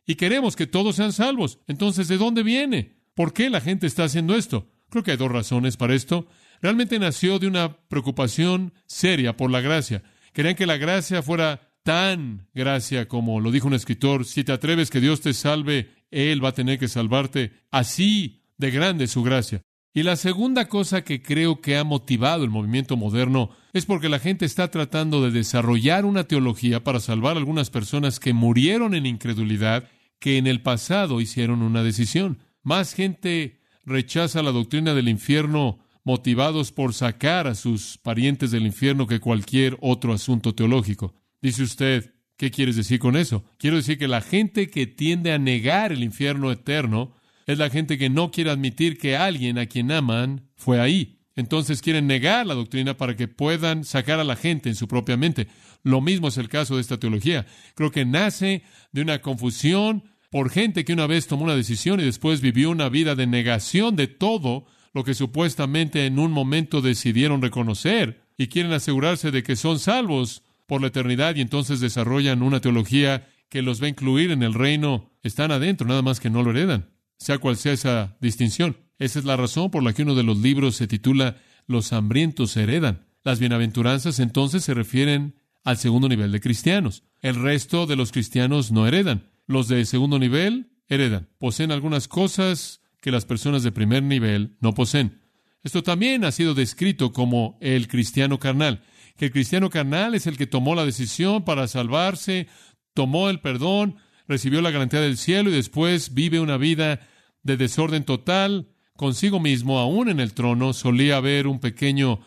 y 0.07 0.15
queremos 0.15 0.57
que 0.57 0.67
todos 0.67 0.97
sean 0.97 1.13
salvos. 1.13 1.59
Entonces, 1.67 2.09
¿de 2.09 2.19
dónde 2.19 2.43
viene? 2.43 2.95
¿Por 3.15 3.33
qué 3.35 3.51
la 3.51 3.61
gente 3.61 3.87
está 3.87 4.05
haciendo 4.05 4.37
esto? 4.37 4.69
Creo 4.89 5.03
que 5.03 5.11
hay 5.11 5.17
dos 5.17 5.31
razones 5.31 5.77
para 5.77 5.95
esto 5.95 6.27
realmente 6.63 6.99
nació 6.99 7.39
de 7.39 7.49
una 7.49 7.77
preocupación 7.89 8.73
seria 8.87 9.37
por 9.37 9.51
la 9.51 9.61
gracia. 9.61 10.03
Querían 10.33 10.55
que 10.55 10.67
la 10.67 10.79
gracia 10.79 11.23
fuera 11.23 11.73
tan 11.83 12.49
gracia 12.55 13.09
como 13.09 13.41
lo 13.41 13.51
dijo 13.51 13.67
un 13.67 13.75
escritor, 13.75 14.25
si 14.25 14.45
te 14.45 14.53
atreves 14.53 14.89
que 14.89 15.01
Dios 15.01 15.21
te 15.21 15.35
salve, 15.35 15.91
Él 16.11 16.43
va 16.43 16.51
a 16.51 16.55
tener 16.55 16.79
que 16.79 16.89
salvarte. 16.89 17.53
Así 17.71 18.45
de 18.57 18.71
grande 18.71 19.09
su 19.09 19.23
gracia. 19.23 19.61
Y 19.95 20.05
la 20.05 20.17
segunda 20.17 20.69
cosa 20.69 21.03
que 21.03 21.21
creo 21.21 21.61
que 21.61 21.77
ha 21.77 21.85
motivado 21.85 22.45
el 22.45 22.51
movimiento 22.51 22.97
moderno 22.97 23.51
es 23.75 23.85
porque 23.85 24.09
la 24.09 24.21
gente 24.21 24.47
está 24.47 24.71
tratando 24.71 25.23
de 25.23 25.31
desarrollar 25.31 26.07
una 26.07 26.25
teología 26.25 26.83
para 26.83 26.99
salvar 26.99 27.37
a 27.37 27.41
algunas 27.41 27.69
personas 27.69 28.19
que 28.19 28.33
murieron 28.33 28.95
en 28.95 29.05
incredulidad, 29.05 29.91
que 30.19 30.39
en 30.39 30.47
el 30.47 30.63
pasado 30.63 31.21
hicieron 31.21 31.61
una 31.61 31.83
decisión. 31.83 32.39
Más 32.63 32.95
gente 32.95 33.61
rechaza 33.85 34.43
la 34.43 34.53
doctrina 34.53 34.95
del 34.95 35.09
infierno 35.09 35.81
motivados 36.05 36.73
por 36.73 36.95
sacar 36.95 37.47
a 37.47 37.55
sus 37.55 37.99
parientes 37.99 38.51
del 38.51 38.67
infierno 38.67 39.07
que 39.07 39.21
cualquier 39.21 39.77
otro 39.81 40.13
asunto 40.13 40.55
teológico. 40.55 41.15
Dice 41.41 41.63
usted, 41.63 42.15
¿qué 42.37 42.51
quieres 42.51 42.77
decir 42.77 42.99
con 42.99 43.17
eso? 43.17 43.45
Quiero 43.59 43.77
decir 43.77 43.99
que 43.99 44.09
la 44.09 44.21
gente 44.21 44.69
que 44.69 44.87
tiende 44.87 45.33
a 45.33 45.39
negar 45.39 45.93
el 45.93 46.03
infierno 46.03 46.51
eterno 46.51 47.15
es 47.47 47.59
la 47.59 47.71
gente 47.71 47.99
que 47.99 48.11
no 48.11 48.31
quiere 48.31 48.51
admitir 48.51 48.99
que 48.99 49.17
alguien 49.17 49.59
a 49.59 49.67
quien 49.67 49.91
aman 49.91 50.49
fue 50.57 50.81
ahí. 50.81 51.19
Entonces 51.35 51.81
quieren 51.81 52.07
negar 52.07 52.47
la 52.47 52.55
doctrina 52.55 52.97
para 52.97 53.17
que 53.17 53.29
puedan 53.29 53.85
sacar 53.85 54.21
a 54.21 54.25
la 54.25 54.37
gente 54.37 54.69
en 54.69 54.75
su 54.75 54.87
propia 54.87 55.17
mente. 55.17 55.49
Lo 55.83 56.01
mismo 56.01 56.29
es 56.29 56.37
el 56.37 56.49
caso 56.49 56.77
de 56.77 56.83
esta 56.83 56.99
teología. 56.99 57.47
Creo 57.75 57.91
que 57.91 58.05
nace 58.05 58.63
de 58.93 59.03
una 59.03 59.21
confusión 59.21 60.05
por 60.31 60.51
gente 60.51 60.85
que 60.85 60.93
una 60.93 61.07
vez 61.07 61.27
tomó 61.27 61.45
una 61.45 61.57
decisión 61.57 62.01
y 62.01 62.05
después 62.05 62.41
vivió 62.41 62.71
una 62.71 62.89
vida 62.89 63.15
de 63.15 63.27
negación 63.27 63.97
de 63.97 64.07
todo 64.07 64.67
lo 64.93 65.05
que 65.05 65.15
supuestamente 65.15 66.07
en 66.07 66.19
un 66.19 66.33
momento 66.33 66.81
decidieron 66.81 67.43
reconocer 67.43 68.23
y 68.37 68.49
quieren 68.49 68.73
asegurarse 68.73 69.31
de 69.31 69.43
que 69.43 69.57
son 69.57 69.79
salvos 69.79 70.43
por 70.67 70.81
la 70.81 70.89
eternidad 70.89 71.37
y 71.37 71.41
entonces 71.41 71.81
desarrollan 71.81 72.43
una 72.43 72.61
teología 72.61 73.29
que 73.49 73.63
los 73.63 73.83
va 73.83 73.87
a 73.87 73.91
incluir 73.91 74.31
en 74.31 74.43
el 74.43 74.55
reino, 74.55 75.11
están 75.23 75.53
adentro, 75.53 75.87
nada 75.87 76.03
más 76.03 76.21
que 76.21 76.31
no 76.31 76.43
lo 76.43 76.51
heredan, 76.51 76.89
sea 77.19 77.39
cual 77.39 77.57
sea 77.57 77.73
esa 77.73 78.17
distinción. 78.21 78.77
Esa 78.99 79.19
es 79.19 79.25
la 79.25 79.37
razón 79.37 79.71
por 79.71 79.83
la 79.83 79.93
que 79.93 80.03
uno 80.03 80.15
de 80.15 80.23
los 80.23 80.39
libros 80.39 80.77
se 80.77 80.87
titula 80.87 81.37
Los 81.67 81.93
hambrientos 81.93 82.57
heredan. 82.57 83.07
Las 83.25 83.41
bienaventuranzas 83.41 84.21
entonces 84.21 84.65
se 84.65 84.75
refieren 84.75 85.35
al 85.65 85.77
segundo 85.77 86.09
nivel 86.09 86.33
de 86.33 86.41
cristianos. 86.41 87.05
El 87.21 87.37
resto 87.37 87.87
de 87.87 87.97
los 87.97 88.13
cristianos 88.13 88.73
no 88.73 88.87
heredan. 88.87 89.31
Los 89.47 89.69
de 89.69 89.85
segundo 89.85 90.19
nivel 90.19 90.73
heredan. 90.89 91.29
Poseen 91.39 91.73
algunas 91.73 92.09
cosas 92.09 92.81
que 93.03 93.11
las 93.11 93.27
personas 93.27 93.63
de 93.63 93.73
primer 93.73 94.03
nivel 94.03 94.57
no 94.61 94.73
poseen. 94.73 95.21
Esto 95.63 95.83
también 95.83 96.25
ha 96.25 96.33
sido 96.33 96.55
descrito 96.55 97.13
como 97.13 97.59
el 97.61 97.89
cristiano 97.89 98.39
carnal, 98.39 98.83
que 99.17 99.27
el 99.27 99.33
cristiano 99.33 99.69
carnal 99.69 100.15
es 100.15 100.27
el 100.27 100.39
que 100.39 100.47
tomó 100.47 100.75
la 100.75 100.87
decisión 100.87 101.45
para 101.45 101.69
salvarse, 101.69 102.47
tomó 102.95 103.29
el 103.29 103.41
perdón, 103.41 103.97
recibió 104.27 104.63
la 104.63 104.71
garantía 104.71 105.01
del 105.01 105.19
cielo 105.19 105.51
y 105.51 105.53
después 105.53 106.15
vive 106.15 106.41
una 106.41 106.57
vida 106.57 107.01
de 107.43 107.57
desorden 107.57 108.05
total 108.05 108.69
consigo 108.97 109.41
mismo, 109.41 109.81
aún 109.81 110.09
en 110.09 110.21
el 110.21 110.33
trono. 110.33 110.73
Solía 110.73 111.17
haber 111.17 111.49
un 111.49 111.59
pequeño 111.59 112.21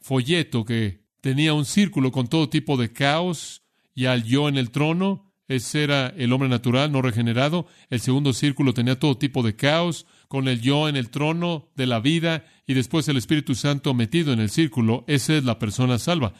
folleto 0.00 0.64
que 0.64 1.04
tenía 1.20 1.52
un 1.52 1.66
círculo 1.66 2.12
con 2.12 2.28
todo 2.28 2.48
tipo 2.48 2.78
de 2.78 2.92
caos 2.92 3.62
y 3.94 4.06
al 4.06 4.24
yo 4.24 4.48
en 4.48 4.56
el 4.56 4.70
trono. 4.70 5.33
Ese 5.46 5.84
era 5.84 6.08
el 6.16 6.32
hombre 6.32 6.48
natural, 6.48 6.90
no 6.90 7.02
regenerado. 7.02 7.66
El 7.90 8.00
segundo 8.00 8.32
círculo 8.32 8.72
tenía 8.72 8.98
todo 8.98 9.18
tipo 9.18 9.42
de 9.42 9.56
caos, 9.56 10.06
con 10.28 10.48
el 10.48 10.60
yo 10.60 10.88
en 10.88 10.96
el 10.96 11.10
trono 11.10 11.70
de 11.76 11.86
la 11.86 12.00
vida 12.00 12.44
y 12.66 12.74
después 12.74 13.06
el 13.08 13.18
Espíritu 13.18 13.54
Santo 13.54 13.92
metido 13.94 14.32
en 14.32 14.40
el 14.40 14.50
círculo, 14.50 15.04
esa 15.06 15.36
es 15.36 15.44
la 15.44 15.58
persona 15.58 15.98
salva. 15.98 16.32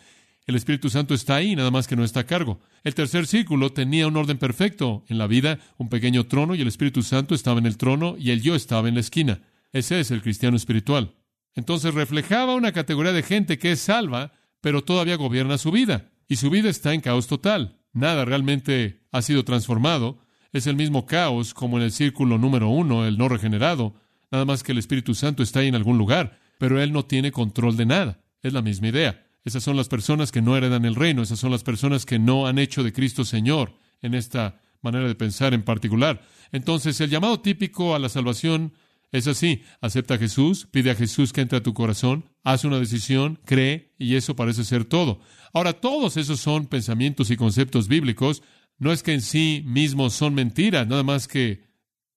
El 0.47 0.57
Espíritu 0.57 0.91
Santo 0.91 1.15
está 1.15 1.37
ahí, 1.37 1.55
nada 1.57 1.71
más 1.71 1.87
que 1.87 1.97
no 1.97 2.05
está 2.05 2.21
a 2.21 2.27
cargo. 2.27 2.61
El 2.83 2.95
tercer 2.95 3.27
círculo 3.27 3.73
tenía 3.73 4.07
un 4.07 4.17
orden 4.17 4.37
perfecto 4.37 5.05
en 5.09 5.19
la 5.19 5.27
vida, 5.27 5.59
un 5.79 5.89
pequeño 5.89 6.27
trono 6.27 6.55
y 6.55 6.61
el 6.61 6.69
Espíritu 6.69 7.03
Santo 7.03 7.35
estaba 7.35 7.59
en 7.59 7.67
el 7.67 7.79
trono 7.79 8.17
y 8.19 8.31
el 8.31 8.43
yo 8.43 8.55
estaba 8.55 8.89
en 8.89 8.95
la 8.95 9.01
esquina. 9.01 9.43
Ese 9.73 10.01
es 10.01 10.11
el 10.11 10.23
cristiano 10.23 10.57
espiritual. 10.57 11.15
Entonces 11.55 11.95
reflejaba 11.95 12.55
una 12.55 12.73
categoría 12.73 13.13
de 13.13 13.23
gente 13.23 13.59
que 13.59 13.73
es 13.73 13.81
salva, 13.81 14.33
pero 14.61 14.83
todavía 14.83 15.17
gobierna 15.17 15.57
su 15.57 15.71
vida. 15.71 16.11
Y 16.29 16.37
su 16.37 16.51
vida 16.51 16.69
está 16.69 16.95
en 16.95 17.01
caos 17.01 17.27
total. 17.27 17.79
Nada 17.95 18.25
realmente 18.25 19.01
ha 19.13 19.23
sido 19.23 19.45
transformado. 19.45 20.19
Es 20.53 20.67
el 20.67 20.77
mismo 20.77 21.07
caos 21.07 21.55
como 21.55 21.79
en 21.79 21.85
el 21.85 21.93
círculo 21.93 22.37
número 22.37 22.69
uno, 22.69 23.07
el 23.07 23.17
no 23.17 23.29
regenerado. 23.29 23.95
Nada 24.31 24.45
más 24.45 24.63
que 24.63 24.73
el 24.73 24.79
Espíritu 24.79 25.15
Santo 25.15 25.43
está 25.43 25.61
ahí 25.61 25.69
en 25.69 25.77
algún 25.77 25.97
lugar, 25.97 26.39
pero 26.59 26.83
Él 26.83 26.93
no 26.93 27.05
tiene 27.05 27.33
control 27.33 27.77
de 27.77 27.87
nada. 27.87 28.21
Es 28.43 28.53
la 28.53 28.63
misma 28.63 28.89
idea. 28.89 29.25
Esas 29.45 29.63
son 29.63 29.77
las 29.77 29.89
personas 29.89 30.33
que 30.33 30.43
no 30.43 30.57
heredan 30.57 30.85
el 30.85 30.97
reino. 30.97 31.23
Esas 31.23 31.39
son 31.39 31.53
las 31.53 31.63
personas 31.63 32.05
que 32.05 32.19
no 32.19 32.47
han 32.47 32.59
hecho 32.59 32.83
de 32.83 32.93
Cristo 32.93 33.25
Señor 33.25 33.75
en 34.03 34.15
esta 34.15 34.61
manera 34.83 35.07
de 35.07 35.15
pensar 35.15 35.55
en 35.55 35.63
particular. 35.63 36.23
Entonces, 36.51 37.01
el 37.01 37.11
llamado 37.11 37.41
típico 37.41 37.95
a 37.95 37.99
la 37.99 38.09
salvación 38.09 38.73
es 39.15 39.29
así, 39.29 39.63
acepta 39.81 40.15
a 40.15 40.19
Jesús, 40.19 40.67
pide 40.69 40.91
a 40.91 40.97
Jesús 40.97 41.33
que 41.33 41.41
entre 41.41 41.59
a 41.59 41.63
tu 41.63 41.73
corazón, 41.73 42.25
hace 42.43 42.67
una 42.67 42.81
decisión, 42.81 43.39
cree, 43.45 43.95
y 43.97 44.17
eso 44.17 44.35
parece 44.35 44.65
ser 44.65 44.85
todo. 44.85 45.21
Ahora, 45.53 45.75
todos 45.75 46.17
esos 46.17 46.41
son 46.41 46.67
pensamientos 46.67 47.31
y 47.31 47.37
conceptos 47.37 47.87
bíblicos, 47.87 48.43
no 48.77 48.91
es 48.91 49.05
que 49.05 49.13
en 49.13 49.21
sí 49.21 49.63
mismos 49.67 50.15
son 50.15 50.35
mentiras, 50.35 50.89
nada 50.89 51.05
más 51.05 51.29
que 51.29 51.63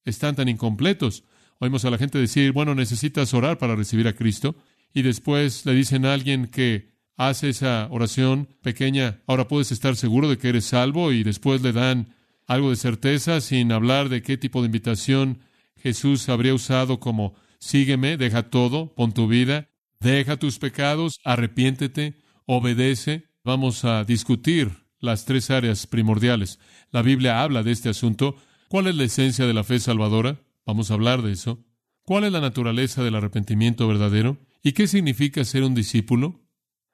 están 0.06 0.36
tan 0.36 0.50
incompletos. 0.50 1.24
Oímos 1.60 1.86
a 1.86 1.92
la 1.92 2.00
gente 2.00 2.18
decir, 2.18 2.52
bueno, 2.52 2.74
necesitas 2.74 3.32
orar 3.36 3.60
para 3.60 3.76
recibir 3.76 4.08
a 4.08 4.14
Cristo, 4.14 4.56
y 4.92 5.04
después 5.04 5.68
le 5.68 5.76
dicen 5.76 6.04
a 6.04 6.16
alguien 6.16 6.48
que 6.48 6.96
hace 7.16 7.50
esa 7.50 7.90
oración 7.92 8.50
pequeña, 8.64 9.22
ahora 9.28 9.48
puedes 9.48 9.72
estar 9.72 9.96
seguro 9.96 10.28
de 10.28 10.40
que 10.40 10.50
eres 10.50 10.66
salvo, 10.66 11.12
y 11.12 11.22
después 11.22 11.62
le 11.62 11.74
dan 11.74 12.16
algo 12.48 12.72
de 12.72 12.76
certeza 12.76 13.40
sin 13.40 13.72
hablar 13.72 14.10
de 14.10 14.24
qué 14.24 14.36
tipo 14.36 14.62
de 14.62 14.66
invitación 14.66 15.42
Jesús 15.82 16.30
habría 16.30 16.54
usado 16.54 17.00
como 17.00 17.36
sígueme, 17.60 18.18
deja 18.18 18.50
todo, 18.50 18.94
pon 18.96 19.14
tu 19.14 19.28
vida, 19.28 19.70
deja 20.00 20.38
tus 20.38 20.60
pecados, 20.60 21.20
arrepiéntete, 21.24 22.18
obedece. 22.46 23.26
Vamos 23.44 23.86
a 23.86 24.04
discutir 24.04 24.72
las 25.00 25.26
tres 25.26 25.50
áreas 25.52 25.88
primordiales. 25.88 26.60
La 26.92 27.02
Biblia 27.02 27.42
habla 27.42 27.64
de 27.64 27.72
este 27.72 27.90
asunto. 27.90 28.36
¿Cuál 28.68 28.88
es 28.88 28.96
la 28.96 29.04
esencia 29.06 29.46
de 29.46 29.54
la 29.54 29.64
fe 29.64 29.80
salvadora? 29.80 30.42
Vamos 30.66 30.92
a 30.92 30.96
hablar 30.96 31.22
de 31.22 31.32
eso. 31.32 31.64
¿Cuál 32.04 32.26
es 32.26 32.32
la 32.32 32.42
naturaleza 32.42 33.04
del 33.04 33.16
arrepentimiento 33.16 33.88
verdadero? 33.88 34.38
¿Y 34.64 34.74
qué 34.74 34.88
significa 34.88 35.46
ser 35.46 35.64
un 35.64 35.76
discípulo? 35.76 36.42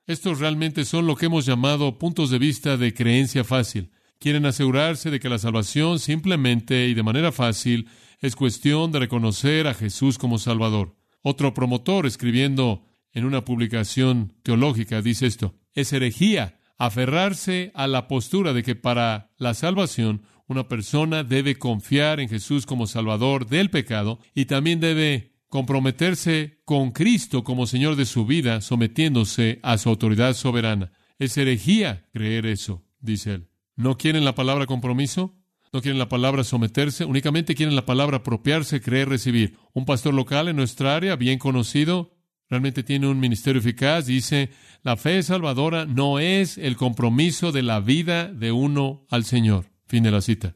Estos 0.06 0.40
realmente 0.40 0.86
son 0.86 1.08
lo 1.08 1.16
que 1.16 1.28
hemos 1.28 1.46
llamado 1.46 1.98
puntos 1.98 2.30
de 2.30 2.38
vista 2.38 2.78
de 2.78 2.94
creencia 2.94 3.44
fácil. 3.44 3.92
Quieren 4.20 4.46
asegurarse 4.46 5.12
de 5.12 5.20
que 5.20 5.30
la 5.30 5.40
salvación 5.40 6.00
simplemente 6.00 6.88
y 6.88 6.94
de 6.94 7.04
manera 7.04 7.32
fácil 7.32 7.88
es 8.24 8.38
cuestión 8.38 8.94
de 8.94 9.00
reconocer 9.00 9.68
a 9.68 9.74
Jesús 9.74 10.18
como 10.18 10.40
Salvador. 10.40 10.96
Otro 11.22 11.54
promotor, 11.54 12.06
escribiendo 12.06 12.86
en 13.12 13.26
una 13.26 13.44
publicación 13.44 14.34
teológica, 14.44 15.02
dice 15.02 15.28
esto, 15.28 15.56
es 15.74 15.92
herejía 15.92 16.58
aferrarse 16.78 17.72
a 17.76 17.86
la 17.86 18.08
postura 18.08 18.54
de 18.54 18.64
que 18.64 18.76
para 18.76 19.34
la 19.38 19.54
salvación 19.54 20.24
una 20.48 20.70
persona 20.70 21.26
debe 21.26 21.56
confiar 21.56 22.22
en 22.22 22.30
Jesús 22.30 22.66
como 22.66 22.88
Salvador 22.88 23.46
del 23.46 23.70
pecado 23.70 24.20
y 24.34 24.46
también 24.46 24.80
debe 24.80 25.36
comprometerse 25.50 26.62
con 26.64 26.92
Cristo 26.92 27.44
como 27.44 27.68
Señor 27.68 27.98
de 27.98 28.06
su 28.06 28.26
vida, 28.26 28.62
sometiéndose 28.62 29.60
a 29.64 29.78
su 29.78 29.90
autoridad 29.90 30.34
soberana. 30.34 30.94
Es 31.20 31.38
herejía 31.38 32.08
creer 32.14 32.46
eso, 32.46 32.86
dice 33.02 33.34
él. 33.34 33.50
¿No 33.76 33.98
quieren 33.98 34.24
la 34.24 34.34
palabra 34.34 34.66
compromiso? 34.66 35.43
No 35.74 35.82
quieren 35.82 35.98
la 35.98 36.08
palabra 36.08 36.44
someterse, 36.44 37.04
únicamente 37.04 37.56
quieren 37.56 37.76
la 37.76 37.86
palabra 37.86 38.18
apropiarse, 38.18 38.80
creer, 38.80 39.10
recibir. 39.10 39.58
Un 39.74 39.86
pastor 39.86 40.14
local 40.14 40.48
en 40.48 40.56
nuestra 40.56 40.96
área, 40.96 41.16
bien 41.16 41.40
conocido, 41.40 42.16
realmente 42.48 42.84
tiene 42.84 43.08
un 43.08 43.20
ministerio 43.20 43.60
eficaz, 43.60 44.06
dice, 44.06 44.52
la 44.84 44.98
fe 44.98 45.24
salvadora 45.24 45.86
no 45.86 46.20
es 46.20 46.60
el 46.60 46.78
compromiso 46.78 47.52
de 47.52 47.64
la 47.64 47.80
vida 47.80 48.28
de 48.28 48.52
uno 48.52 49.08
al 49.10 49.26
Señor. 49.26 49.72
Fin 49.88 50.04
de 50.04 50.12
la 50.12 50.22
cita. 50.22 50.56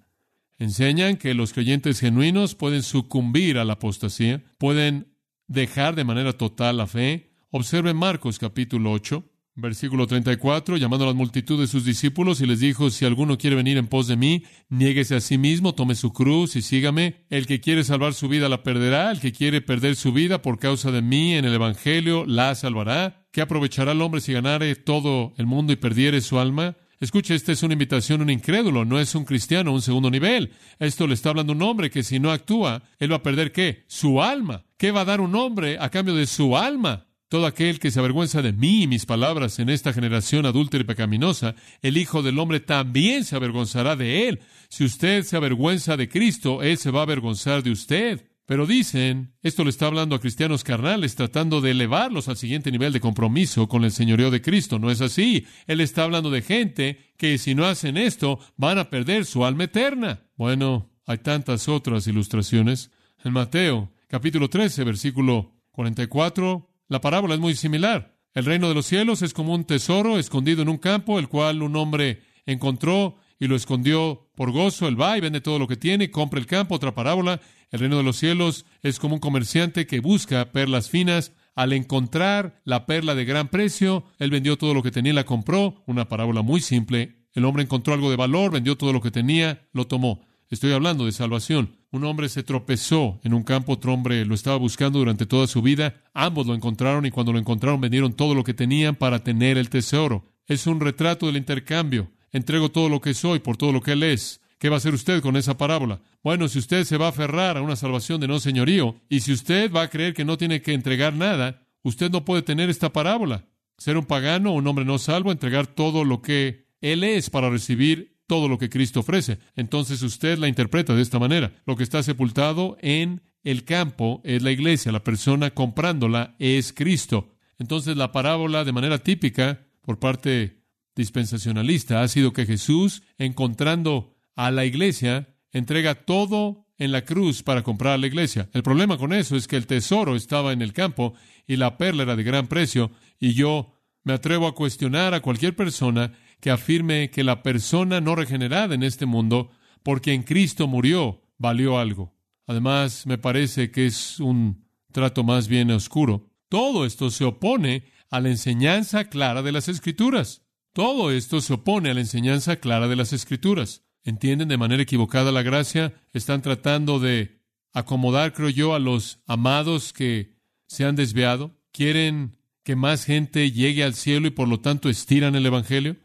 Enseñan 0.60 1.18
que 1.18 1.34
los 1.34 1.52
creyentes 1.52 2.00
genuinos 2.00 2.54
pueden 2.54 2.84
sucumbir 2.84 3.58
a 3.58 3.66
la 3.66 3.74
apostasía, 3.74 4.44
pueden 4.60 5.16
dejar 5.48 5.96
de 5.96 6.04
manera 6.04 6.34
total 6.34 6.78
la 6.78 6.88
fe. 6.88 7.34
Observen 7.50 7.98
Marcos 7.98 8.38
capítulo 8.38 8.92
8. 8.92 9.24
Versículo 9.60 10.06
34, 10.06 10.78
llamando 10.78 11.06
a 11.06 11.08
la 11.08 11.16
multitud 11.16 11.60
de 11.60 11.66
sus 11.66 11.84
discípulos 11.84 12.42
y 12.42 12.46
les 12.46 12.60
dijo, 12.60 12.92
si 12.92 13.06
alguno 13.06 13.40
quiere 13.40 13.56
venir 13.56 13.78
en 13.78 13.88
pos 13.88 14.06
de 14.06 14.16
mí, 14.16 14.44
niéguese 14.70 15.16
a 15.16 15.20
sí 15.20 15.40
mismo, 15.40 15.74
tome 15.74 15.96
su 15.96 16.14
cruz 16.14 16.56
y 16.56 16.62
sígame. 16.62 17.26
El 17.32 17.48
que 17.48 17.60
quiere 17.60 17.84
salvar 17.84 18.14
su 18.14 18.28
vida 18.30 18.50
la 18.50 18.62
perderá, 18.62 19.10
el 19.10 19.20
que 19.20 19.32
quiere 19.32 19.62
perder 19.62 19.96
su 19.96 20.14
vida 20.14 20.44
por 20.44 20.60
causa 20.60 20.92
de 20.92 21.02
mí 21.02 21.34
en 21.34 21.44
el 21.44 21.56
Evangelio 21.56 22.24
la 22.28 22.54
salvará. 22.54 23.26
¿Qué 23.32 23.42
aprovechará 23.42 23.94
el 23.94 24.02
hombre 24.04 24.22
si 24.22 24.32
ganare 24.32 24.76
todo 24.76 25.34
el 25.38 25.48
mundo 25.48 25.74
y 25.74 25.78
perdiere 25.78 26.22
su 26.22 26.38
alma? 26.38 26.78
Escuche, 27.00 27.34
esta 27.34 27.52
es 27.52 27.64
una 27.64 27.74
invitación 27.74 28.22
a 28.22 28.26
un 28.26 28.30
incrédulo, 28.30 28.86
no 28.86 29.00
es 29.00 29.16
un 29.16 29.26
cristiano, 29.26 29.74
un 29.74 29.82
segundo 29.82 30.12
nivel. 30.12 30.52
Esto 30.78 31.08
le 31.08 31.16
está 31.16 31.30
hablando 31.30 31.54
un 31.54 31.64
hombre 31.64 31.90
que 31.90 32.04
si 32.04 32.20
no 32.20 32.32
actúa, 32.32 32.84
él 33.00 33.12
va 33.12 33.16
a 33.16 33.24
perder 33.24 33.52
qué? 33.52 33.86
Su 33.88 34.22
alma. 34.22 34.66
¿Qué 34.78 34.92
va 34.92 35.02
a 35.02 35.06
dar 35.06 35.20
un 35.20 35.34
hombre 35.34 35.80
a 35.80 35.90
cambio 35.90 36.14
de 36.14 36.28
su 36.28 36.56
alma? 36.56 37.07
Todo 37.30 37.46
aquel 37.46 37.80
que 37.80 37.92
se 37.92 38.00
avergüenza 38.00 38.42
de 38.42 38.54
mí 38.54 38.84
y 38.84 38.88
mis 38.88 39.06
palabras 39.06 39.60
en 39.60 39.68
esta 39.68 39.92
generación 39.92 40.46
adúltera 40.46 40.84
y 40.84 40.88
pecaminosa, 40.88 41.56
el 41.82 41.98
Hijo 41.98 42.24
del 42.24 42.40
Hombre 42.40 42.62
también 42.62 43.26
se 43.26 43.36
avergonzará 43.36 43.98
de 43.98 44.30
él. 44.30 44.40
Si 44.70 44.86
usted 44.86 45.24
se 45.24 45.36
avergüenza 45.36 45.98
de 45.98 46.08
Cristo, 46.08 46.64
Él 46.64 46.78
se 46.78 46.90
va 46.90 47.02
a 47.02 47.04
avergonzar 47.04 47.64
de 47.64 47.72
usted. 47.72 48.26
Pero 48.46 48.66
dicen, 48.66 49.34
esto 49.44 49.66
le 49.66 49.72
está 49.72 49.88
hablando 49.88 50.16
a 50.16 50.22
cristianos 50.22 50.64
carnales, 50.64 51.16
tratando 51.16 51.60
de 51.60 51.72
elevarlos 51.72 52.30
al 52.30 52.38
siguiente 52.38 52.72
nivel 52.72 52.94
de 52.94 53.02
compromiso 53.02 53.68
con 53.68 53.84
el 53.84 53.92
señorío 53.92 54.32
de 54.32 54.42
Cristo. 54.42 54.80
No 54.80 54.90
es 54.90 55.02
así. 55.02 55.46
Él 55.68 55.82
está 55.82 56.06
hablando 56.06 56.32
de 56.32 56.42
gente 56.42 57.12
que 57.18 57.38
si 57.40 57.56
no 57.56 57.66
hacen 57.66 57.98
esto, 57.98 58.40
van 58.56 58.78
a 58.78 58.90
perder 58.90 59.26
su 59.26 59.44
alma 59.44 59.66
eterna. 59.66 60.22
Bueno, 60.38 60.90
hay 61.06 61.18
tantas 61.18 61.68
otras 61.68 62.08
ilustraciones. 62.08 62.90
En 63.22 63.34
Mateo, 63.34 63.92
capítulo 64.08 64.50
13, 64.50 64.86
versículo 64.86 65.52
44 65.72 66.67
la 66.88 67.01
parábola 67.01 67.34
es 67.34 67.39
muy 67.39 67.56
similar. 67.56 68.17
El 68.34 68.46
reino 68.46 68.67
de 68.70 68.75
los 68.75 68.86
cielos 68.86 69.22
es 69.22 69.34
como 69.34 69.53
un 69.53 69.65
tesoro 69.65 70.20
escondido 70.20 70.62
en 70.62 70.70
un 70.70 70.77
campo, 70.77 71.20
el 71.20 71.27
cual 71.27 71.63
un 71.63 71.75
hombre 71.75 72.22
encontró 72.46 73.17
y 73.39 73.48
lo 73.48 73.56
escondió 73.56 74.29
por 74.36 74.51
gozo. 74.51 74.88
Él 74.88 75.00
va 75.00 75.17
y 75.17 75.22
vende 75.22 75.41
todo 75.41 75.60
lo 75.60 75.67
que 75.67 75.75
tiene 75.75 76.06
y 76.06 76.10
compra 76.10 76.39
el 76.39 76.46
campo. 76.46 76.75
Otra 76.75 76.94
parábola. 76.94 77.41
El 77.72 77.79
reino 77.79 77.98
de 77.98 78.03
los 78.03 78.17
cielos 78.17 78.65
es 78.82 79.00
como 79.00 79.15
un 79.15 79.20
comerciante 79.20 79.88
que 79.88 80.00
busca 80.00 80.51
perlas 80.51 80.89
finas. 80.89 81.34
Al 81.56 81.74
encontrar 81.74 82.62
la 82.63 82.86
perla 82.86 83.15
de 83.15 83.25
gran 83.25 83.48
precio, 83.50 84.06
él 84.20 84.29
vendió 84.29 84.58
todo 84.58 84.75
lo 84.75 84.84
que 84.84 84.91
tenía 84.91 85.12
y 85.12 85.15
la 85.15 85.25
compró. 85.25 85.84
Una 85.88 86.08
parábola 86.08 86.44
muy 86.44 86.62
simple. 86.62 87.25
El 87.34 87.46
hombre 87.46 87.63
encontró 87.63 87.94
algo 87.94 88.10
de 88.10 88.15
valor, 88.15 88.51
vendió 88.51 88.77
todo 88.77 88.94
lo 88.94 89.01
que 89.01 89.12
tenía, 89.12 89.67
lo 89.74 89.88
tomó. 89.88 90.22
Estoy 90.50 90.72
hablando 90.72 91.06
de 91.06 91.12
salvación. 91.12 91.75
Un 91.92 92.06
hombre 92.06 92.30
se 92.30 92.42
tropezó 92.42 93.20
en 93.24 93.34
un 93.34 93.44
campo, 93.44 93.74
otro 93.74 93.94
hombre 93.94 94.25
lo 94.25 94.34
estaba 94.34 94.56
buscando 94.56 95.00
durante 95.00 95.25
toda 95.25 95.46
su 95.46 95.62
vida. 95.62 95.96
Ambos 96.13 96.48
lo 96.48 96.56
encontraron 96.56 97.06
y 97.06 97.12
cuando 97.12 97.34
lo 97.34 97.39
encontraron 97.39 97.82
vendieron 97.82 98.13
todo 98.13 98.34
lo 98.34 98.46
que 98.46 98.54
tenían 98.54 98.96
para 98.96 99.24
tener 99.24 99.58
el 99.58 99.70
tesoro. 99.70 100.24
Es 100.46 100.66
un 100.66 100.80
retrato 100.80 101.25
del 101.25 101.36
intercambio. 101.36 102.12
Entrego 102.32 102.70
todo 102.70 102.88
lo 102.88 103.01
que 103.01 103.13
soy 103.13 103.39
por 103.39 103.58
todo 103.58 103.74
lo 103.74 103.82
que 103.82 103.92
Él 103.92 104.04
es. 104.04 104.39
¿Qué 104.58 104.70
va 104.70 104.75
a 104.75 104.77
hacer 104.77 104.94
usted 104.94 105.22
con 105.22 105.36
esa 105.36 105.58
parábola? 105.58 106.00
Bueno, 106.24 106.48
si 106.48 106.60
usted 106.60 106.86
se 106.86 106.98
va 106.98 107.08
a 107.08 107.10
aferrar 107.10 107.58
a 107.58 107.62
una 107.62 107.75
salvación 107.75 108.22
de 108.22 108.27
no 108.27 108.39
señorío 108.39 108.96
y 109.10 109.20
si 109.20 109.34
usted 109.34 109.72
va 109.72 109.84
a 109.84 109.89
creer 109.89 110.13
que 110.13 110.25
no 110.25 110.38
tiene 110.38 110.62
que 110.62 110.74
entregar 110.74 111.13
nada, 111.13 111.68
usted 111.84 112.10
no 112.10 112.24
puede 112.24 112.42
tener 112.42 112.70
esta 112.70 112.92
parábola. 112.94 113.46
Ser 113.77 113.98
un 113.98 114.06
pagano, 114.06 114.54
un 114.54 114.66
hombre 114.66 114.86
no 114.86 114.98
salvo, 114.98 115.32
entregar 115.32 115.68
todo 115.68 116.06
lo 116.06 116.22
que 116.22 116.68
Él 116.82 117.04
es 117.04 117.30
para 117.30 117.50
recibir 117.50 118.17
todo 118.28 118.48
lo 118.48 118.58
que 118.58 118.70
Cristo 118.70 119.00
ofrece. 119.00 119.40
Entonces 119.56 120.04
usted 120.04 120.38
la 120.38 120.48
interpreta 120.48 120.94
de 120.94 121.02
esta 121.02 121.18
manera. 121.18 121.54
Lo 121.66 121.76
que 121.76 121.84
está 121.84 122.04
sepultado 122.04 122.78
en 122.82 123.22
el 123.44 123.64
campo 123.64 124.22
es 124.24 124.44
la 124.44 124.52
iglesia, 124.52 124.92
la 124.92 125.04
persona 125.04 125.52
comprándola 125.52 126.36
es 126.38 126.74
Cristo. 126.74 127.34
Entonces 127.58 127.96
la 127.98 128.12
parábola 128.12 128.64
de 128.66 128.74
manera 128.74 129.00
típica 129.00 129.66
por 129.82 130.00
parte 130.00 130.64
dispensacionalista 130.96 132.02
ha 132.02 132.08
sido 132.08 132.34
que 132.34 132.46
Jesús, 132.46 133.04
encontrando 133.18 134.16
a 134.36 134.52
la 134.52 134.66
iglesia, 134.66 135.36
entrega 135.52 135.96
todo 135.96 136.66
en 136.78 136.92
la 136.92 137.06
cruz 137.06 137.44
para 137.44 137.64
comprar 137.64 138.00
la 138.00 138.08
iglesia. 138.08 138.50
El 138.54 138.64
problema 138.64 138.98
con 138.98 139.14
eso 139.14 139.36
es 139.36 139.48
que 139.48 139.56
el 139.56 139.68
tesoro 139.68 140.16
estaba 140.16 140.52
en 140.52 140.62
el 140.62 140.74
campo 140.74 141.14
y 141.48 141.56
la 141.56 141.78
perla 141.78 142.04
era 142.04 142.16
de 142.16 142.24
gran 142.24 142.48
precio 142.48 142.92
y 143.20 143.34
yo 143.34 143.74
me 144.04 144.14
atrevo 144.14 144.48
a 144.48 144.56
cuestionar 144.56 145.14
a 145.14 145.22
cualquier 145.22 145.56
persona 145.56 146.14
que 146.39 146.51
afirme 146.51 147.10
que 147.10 147.24
la 147.24 147.44
persona 147.44 148.01
no 148.01 148.15
regenerada 148.15 148.75
en 148.75 148.84
este 148.84 149.06
mundo, 149.06 149.51
porque 149.84 150.13
en 150.13 150.24
Cristo 150.24 150.67
murió, 150.67 151.22
valió 151.38 151.79
algo. 151.79 152.15
Además, 152.46 153.06
me 153.06 153.17
parece 153.17 153.72
que 153.72 153.86
es 153.86 154.20
un 154.20 154.65
trato 154.91 155.24
más 155.24 155.48
bien 155.48 155.72
oscuro. 155.72 156.29
Todo 156.50 156.86
esto 156.86 157.10
se 157.12 157.25
opone 157.25 157.86
a 158.10 158.20
la 158.20 158.29
enseñanza 158.29 159.06
clara 159.06 159.41
de 159.41 159.51
las 159.51 159.67
Escrituras. 159.67 160.46
Todo 160.74 161.12
esto 161.12 161.41
se 161.41 161.53
opone 161.53 161.89
a 161.89 161.94
la 161.94 162.00
enseñanza 162.00 162.58
clara 162.58 162.88
de 162.88 162.96
las 162.96 163.12
Escrituras. 163.13 163.84
¿Entienden 164.03 164.48
de 164.48 164.58
manera 164.58 164.84
equivocada 164.84 165.32
la 165.32 165.41
gracia? 165.41 165.94
Están 166.13 166.41
tratando 166.41 167.00
de 167.00 167.41
acomodar, 167.74 168.34
creo 168.34 168.50
yo, 168.50 168.74
a 168.74 168.79
los 168.79 169.22
amados 169.25 169.91
que 169.91 170.38
se 170.67 170.86
han 170.86 170.96
desviado 170.96 171.58
¿Quieren 171.77 172.38
que 172.63 172.75
más 172.75 173.06
gente 173.06 173.51
llegue 173.51 173.84
al 173.84 173.94
cielo 173.94 174.25
y 174.25 174.32
por 174.32 174.48
lo 174.48 174.62
tanto 174.62 174.89
estiran 174.89 175.36
el 175.36 175.46
Evangelio? 175.46 175.96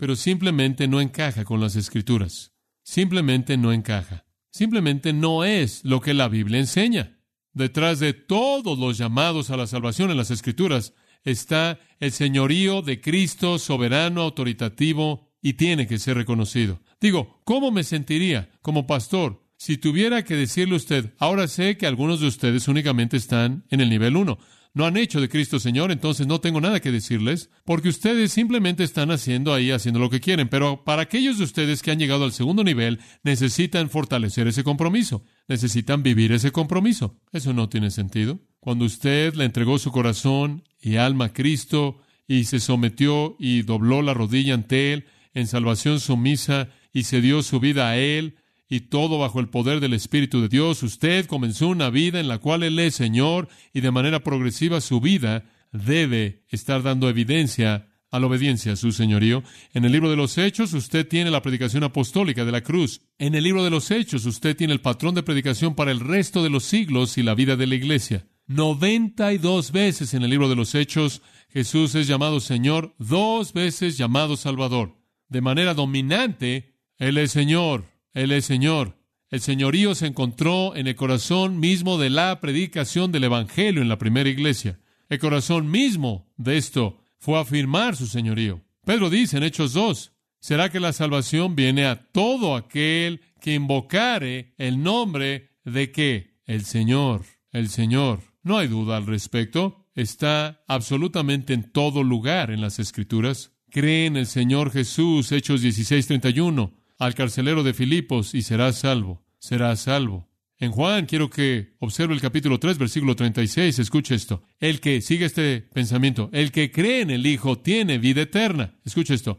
Pero 0.00 0.16
simplemente 0.16 0.88
no 0.88 1.02
encaja 1.02 1.44
con 1.44 1.60
las 1.60 1.76
Escrituras. 1.76 2.54
Simplemente 2.82 3.58
no 3.58 3.70
encaja. 3.70 4.24
Simplemente 4.50 5.12
no 5.12 5.44
es 5.44 5.84
lo 5.84 6.00
que 6.00 6.14
la 6.14 6.28
Biblia 6.28 6.58
enseña. 6.58 7.20
Detrás 7.52 8.00
de 8.00 8.14
todos 8.14 8.78
los 8.78 8.96
llamados 8.96 9.50
a 9.50 9.58
la 9.58 9.66
salvación 9.66 10.10
en 10.10 10.16
las 10.16 10.30
Escrituras 10.30 10.94
está 11.22 11.78
el 11.98 12.12
señorío 12.12 12.80
de 12.80 13.02
Cristo 13.02 13.58
soberano, 13.58 14.22
autoritativo, 14.22 15.28
y 15.42 15.52
tiene 15.52 15.86
que 15.86 15.98
ser 15.98 16.16
reconocido. 16.16 16.80
Digo, 16.98 17.42
¿cómo 17.44 17.70
me 17.70 17.84
sentiría 17.84 18.50
como 18.62 18.86
pastor 18.86 19.44
si 19.58 19.76
tuviera 19.76 20.24
que 20.24 20.34
decirle 20.34 20.74
a 20.74 20.78
usted, 20.78 21.12
ahora 21.18 21.46
sé 21.46 21.76
que 21.76 21.86
algunos 21.86 22.20
de 22.20 22.26
ustedes 22.26 22.68
únicamente 22.68 23.18
están 23.18 23.66
en 23.68 23.82
el 23.82 23.90
nivel 23.90 24.16
1, 24.16 24.38
no 24.72 24.86
han 24.86 24.96
hecho 24.96 25.20
de 25.20 25.28
Cristo 25.28 25.58
Señor, 25.58 25.90
entonces 25.90 26.26
no 26.26 26.40
tengo 26.40 26.60
nada 26.60 26.80
que 26.80 26.92
decirles, 26.92 27.50
porque 27.64 27.88
ustedes 27.88 28.32
simplemente 28.32 28.84
están 28.84 29.10
haciendo 29.10 29.52
ahí, 29.52 29.70
haciendo 29.70 29.98
lo 29.98 30.10
que 30.10 30.20
quieren. 30.20 30.48
Pero 30.48 30.84
para 30.84 31.02
aquellos 31.02 31.38
de 31.38 31.44
ustedes 31.44 31.82
que 31.82 31.90
han 31.90 31.98
llegado 31.98 32.24
al 32.24 32.32
segundo 32.32 32.62
nivel, 32.62 33.00
necesitan 33.22 33.90
fortalecer 33.90 34.46
ese 34.46 34.62
compromiso, 34.64 35.24
necesitan 35.48 36.02
vivir 36.02 36.32
ese 36.32 36.52
compromiso. 36.52 37.18
Eso 37.32 37.52
no 37.52 37.68
tiene 37.68 37.90
sentido. 37.90 38.38
Cuando 38.60 38.84
usted 38.84 39.34
le 39.34 39.44
entregó 39.44 39.78
su 39.78 39.90
corazón 39.90 40.64
y 40.80 40.96
alma 40.96 41.26
a 41.26 41.32
Cristo 41.32 41.98
y 42.28 42.44
se 42.44 42.60
sometió 42.60 43.36
y 43.38 43.62
dobló 43.62 44.02
la 44.02 44.14
rodilla 44.14 44.54
ante 44.54 44.92
Él 44.92 45.06
en 45.34 45.46
salvación 45.46 46.00
sumisa 46.00 46.68
y 46.92 47.04
se 47.04 47.20
dio 47.20 47.42
su 47.42 47.60
vida 47.60 47.88
a 47.88 47.96
Él, 47.96 48.36
y 48.70 48.82
todo 48.82 49.18
bajo 49.18 49.40
el 49.40 49.48
poder 49.48 49.80
del 49.80 49.92
Espíritu 49.92 50.40
de 50.40 50.48
Dios. 50.48 50.82
Usted 50.84 51.26
comenzó 51.26 51.68
una 51.68 51.90
vida 51.90 52.20
en 52.20 52.28
la 52.28 52.38
cual 52.38 52.62
Él 52.62 52.78
es 52.78 52.94
Señor 52.94 53.48
y 53.74 53.80
de 53.80 53.90
manera 53.90 54.20
progresiva 54.20 54.80
su 54.80 55.00
vida 55.00 55.44
debe 55.72 56.44
estar 56.48 56.82
dando 56.82 57.08
evidencia 57.08 57.88
a 58.12 58.18
la 58.18 58.26
obediencia 58.26 58.72
a 58.72 58.76
su 58.76 58.92
señorío. 58.92 59.42
En 59.72 59.84
el 59.84 59.92
libro 59.92 60.08
de 60.08 60.16
los 60.16 60.38
Hechos 60.38 60.72
usted 60.72 61.06
tiene 61.06 61.30
la 61.30 61.42
predicación 61.42 61.82
apostólica 61.84 62.44
de 62.44 62.52
la 62.52 62.62
cruz. 62.62 63.02
En 63.18 63.34
el 63.34 63.44
libro 63.44 63.64
de 63.64 63.70
los 63.70 63.90
Hechos 63.90 64.24
usted 64.24 64.56
tiene 64.56 64.72
el 64.72 64.80
patrón 64.80 65.14
de 65.14 65.22
predicación 65.22 65.74
para 65.74 65.90
el 65.90 66.00
resto 66.00 66.42
de 66.42 66.50
los 66.50 66.64
siglos 66.64 67.18
y 67.18 67.22
la 67.22 67.34
vida 67.34 67.56
de 67.56 67.66
la 67.66 67.74
iglesia. 67.74 68.26
Noventa 68.46 69.32
y 69.32 69.38
dos 69.38 69.72
veces 69.72 70.14
en 70.14 70.22
el 70.22 70.30
libro 70.30 70.48
de 70.48 70.56
los 70.56 70.74
Hechos 70.74 71.22
Jesús 71.48 71.96
es 71.96 72.06
llamado 72.06 72.38
Señor, 72.38 72.94
dos 72.98 73.52
veces 73.52 73.96
llamado 73.96 74.36
Salvador. 74.36 74.96
De 75.28 75.40
manera 75.40 75.74
dominante, 75.74 76.76
Él 76.98 77.18
es 77.18 77.32
Señor. 77.32 77.84
Él 78.12 78.32
es 78.32 78.44
Señor. 78.44 78.98
El 79.30 79.40
señorío 79.40 79.94
se 79.94 80.06
encontró 80.06 80.74
en 80.74 80.88
el 80.88 80.96
corazón 80.96 81.60
mismo 81.60 81.98
de 81.98 82.10
la 82.10 82.40
predicación 82.40 83.12
del 83.12 83.24
Evangelio 83.24 83.80
en 83.80 83.88
la 83.88 83.98
primera 83.98 84.28
iglesia. 84.28 84.80
El 85.08 85.20
corazón 85.20 85.70
mismo 85.70 86.28
de 86.36 86.56
esto 86.56 86.98
fue 87.18 87.38
afirmar 87.38 87.94
su 87.94 88.06
señorío. 88.08 88.60
Pedro 88.84 89.08
dice 89.08 89.36
en 89.36 89.44
Hechos 89.44 89.72
2, 89.72 90.12
¿será 90.40 90.70
que 90.70 90.80
la 90.80 90.92
salvación 90.92 91.54
viene 91.54 91.86
a 91.86 92.10
todo 92.10 92.56
aquel 92.56 93.20
que 93.40 93.54
invocare 93.54 94.54
el 94.58 94.82
nombre 94.82 95.50
de 95.64 95.92
qué? 95.92 96.40
El 96.44 96.64
Señor, 96.64 97.24
el 97.52 97.68
Señor. 97.68 98.22
No 98.42 98.58
hay 98.58 98.66
duda 98.66 98.96
al 98.96 99.06
respecto. 99.06 99.86
Está 99.94 100.64
absolutamente 100.66 101.52
en 101.52 101.70
todo 101.70 102.02
lugar 102.02 102.50
en 102.50 102.60
las 102.60 102.80
Escrituras. 102.80 103.52
Cree 103.70 104.06
en 104.06 104.16
el 104.16 104.26
Señor 104.26 104.72
Jesús, 104.72 105.30
Hechos 105.30 105.62
16:31 105.62 106.79
al 107.00 107.14
carcelero 107.14 107.62
de 107.62 107.72
Filipos 107.72 108.34
y 108.34 108.42
serás 108.42 108.78
salvo, 108.78 109.24
serás 109.38 109.80
salvo. 109.80 110.28
En 110.58 110.70
Juan 110.70 111.06
quiero 111.06 111.30
que 111.30 111.74
observe 111.78 112.12
el 112.12 112.20
capítulo 112.20 112.60
3, 112.60 112.76
versículo 112.76 113.16
36, 113.16 113.78
escuche 113.78 114.14
esto. 114.14 114.42
El 114.58 114.80
que 114.80 115.00
sigue 115.00 115.24
este 115.24 115.62
pensamiento, 115.62 116.28
el 116.34 116.52
que 116.52 116.70
cree 116.70 117.00
en 117.00 117.10
el 117.10 117.26
Hijo 117.26 117.58
tiene 117.58 117.96
vida 117.96 118.20
eterna. 118.20 118.78
Escuche 118.84 119.14
esto. 119.14 119.38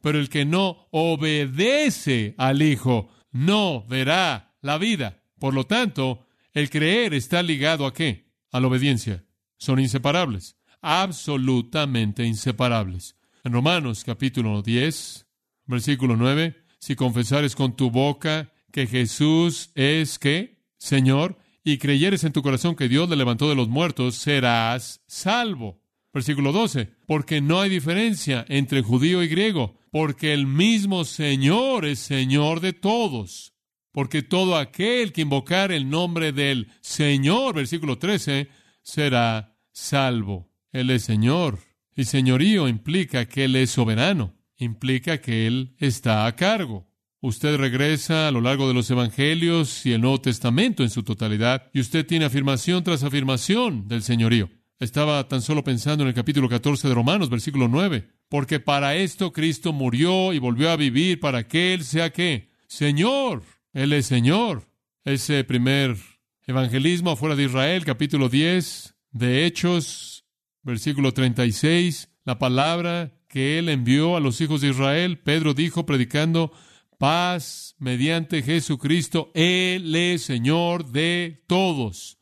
Pero 0.00 0.18
el 0.18 0.30
que 0.30 0.46
no 0.46 0.88
obedece 0.90 2.34
al 2.38 2.62
Hijo 2.62 3.10
no 3.30 3.84
verá 3.86 4.56
la 4.62 4.78
vida. 4.78 5.22
Por 5.38 5.52
lo 5.52 5.64
tanto, 5.66 6.26
el 6.54 6.70
creer 6.70 7.12
está 7.12 7.42
ligado 7.42 7.84
a 7.84 7.92
qué? 7.92 8.32
A 8.50 8.58
la 8.58 8.68
obediencia. 8.68 9.26
Son 9.58 9.78
inseparables, 9.78 10.56
absolutamente 10.80 12.24
inseparables. 12.24 13.16
En 13.44 13.52
Romanos 13.52 14.02
capítulo 14.02 14.62
10, 14.62 15.26
versículo 15.66 16.16
9, 16.16 16.61
si 16.82 16.96
confesares 16.96 17.54
con 17.54 17.76
tu 17.76 17.92
boca 17.92 18.52
que 18.72 18.88
Jesús 18.88 19.70
es 19.76 20.18
que 20.18 20.58
Señor 20.78 21.38
y 21.62 21.78
creyeres 21.78 22.24
en 22.24 22.32
tu 22.32 22.42
corazón 22.42 22.74
que 22.74 22.88
Dios 22.88 23.08
le 23.08 23.14
levantó 23.14 23.48
de 23.48 23.54
los 23.54 23.68
muertos, 23.68 24.16
serás 24.16 25.00
salvo. 25.06 25.80
Versículo 26.12 26.50
12, 26.50 26.90
porque 27.06 27.40
no 27.40 27.60
hay 27.60 27.70
diferencia 27.70 28.44
entre 28.48 28.82
judío 28.82 29.22
y 29.22 29.28
griego, 29.28 29.78
porque 29.92 30.34
el 30.34 30.48
mismo 30.48 31.04
Señor 31.04 31.86
es 31.86 32.00
Señor 32.00 32.58
de 32.58 32.72
todos, 32.72 33.54
porque 33.92 34.22
todo 34.22 34.56
aquel 34.56 35.12
que 35.12 35.20
invocar 35.20 35.70
el 35.70 35.88
nombre 35.88 36.32
del 36.32 36.66
Señor, 36.80 37.54
versículo 37.54 37.98
13, 37.98 38.48
será 38.82 39.56
salvo. 39.70 40.50
Él 40.72 40.90
es 40.90 41.04
Señor, 41.04 41.60
y 41.94 42.06
señorío 42.06 42.66
implica 42.66 43.26
que 43.26 43.44
Él 43.44 43.54
es 43.54 43.70
soberano 43.70 44.34
implica 44.62 45.20
que 45.20 45.46
Él 45.46 45.74
está 45.78 46.26
a 46.26 46.36
cargo. 46.36 46.88
Usted 47.20 47.56
regresa 47.56 48.28
a 48.28 48.30
lo 48.30 48.40
largo 48.40 48.66
de 48.66 48.74
los 48.74 48.90
Evangelios 48.90 49.86
y 49.86 49.92
el 49.92 50.00
Nuevo 50.00 50.20
Testamento 50.20 50.82
en 50.82 50.90
su 50.90 51.02
totalidad, 51.02 51.70
y 51.72 51.80
usted 51.80 52.04
tiene 52.04 52.24
afirmación 52.24 52.82
tras 52.82 53.04
afirmación 53.04 53.86
del 53.86 54.02
señorío. 54.02 54.50
Estaba 54.80 55.28
tan 55.28 55.42
solo 55.42 55.62
pensando 55.62 56.02
en 56.02 56.08
el 56.08 56.14
capítulo 56.14 56.48
14 56.48 56.88
de 56.88 56.94
Romanos, 56.94 57.30
versículo 57.30 57.68
9, 57.68 58.08
porque 58.28 58.58
para 58.58 58.96
esto 58.96 59.32
Cristo 59.32 59.72
murió 59.72 60.32
y 60.32 60.40
volvió 60.40 60.70
a 60.70 60.76
vivir 60.76 61.20
para 61.20 61.46
que 61.46 61.74
Él 61.74 61.84
sea 61.84 62.10
qué? 62.10 62.50
Señor, 62.66 63.44
Él 63.72 63.92
es 63.92 64.06
Señor. 64.06 64.68
Ese 65.04 65.44
primer 65.44 65.96
evangelismo 66.46 67.12
afuera 67.12 67.36
de 67.36 67.44
Israel, 67.44 67.84
capítulo 67.84 68.28
10 68.28 68.96
de 69.12 69.46
Hechos, 69.46 70.24
versículo 70.62 71.12
36, 71.12 72.08
la 72.24 72.38
palabra 72.38 73.12
que 73.32 73.58
él 73.58 73.70
envió 73.70 74.14
a 74.14 74.20
los 74.20 74.42
hijos 74.42 74.60
de 74.60 74.68
Israel, 74.68 75.18
Pedro 75.18 75.54
dijo 75.54 75.86
predicando 75.86 76.52
paz 76.98 77.74
mediante 77.78 78.42
Jesucristo, 78.42 79.30
Él 79.32 79.96
es 79.96 80.20
Señor 80.20 80.92
de 80.92 81.42
todos. 81.46 82.18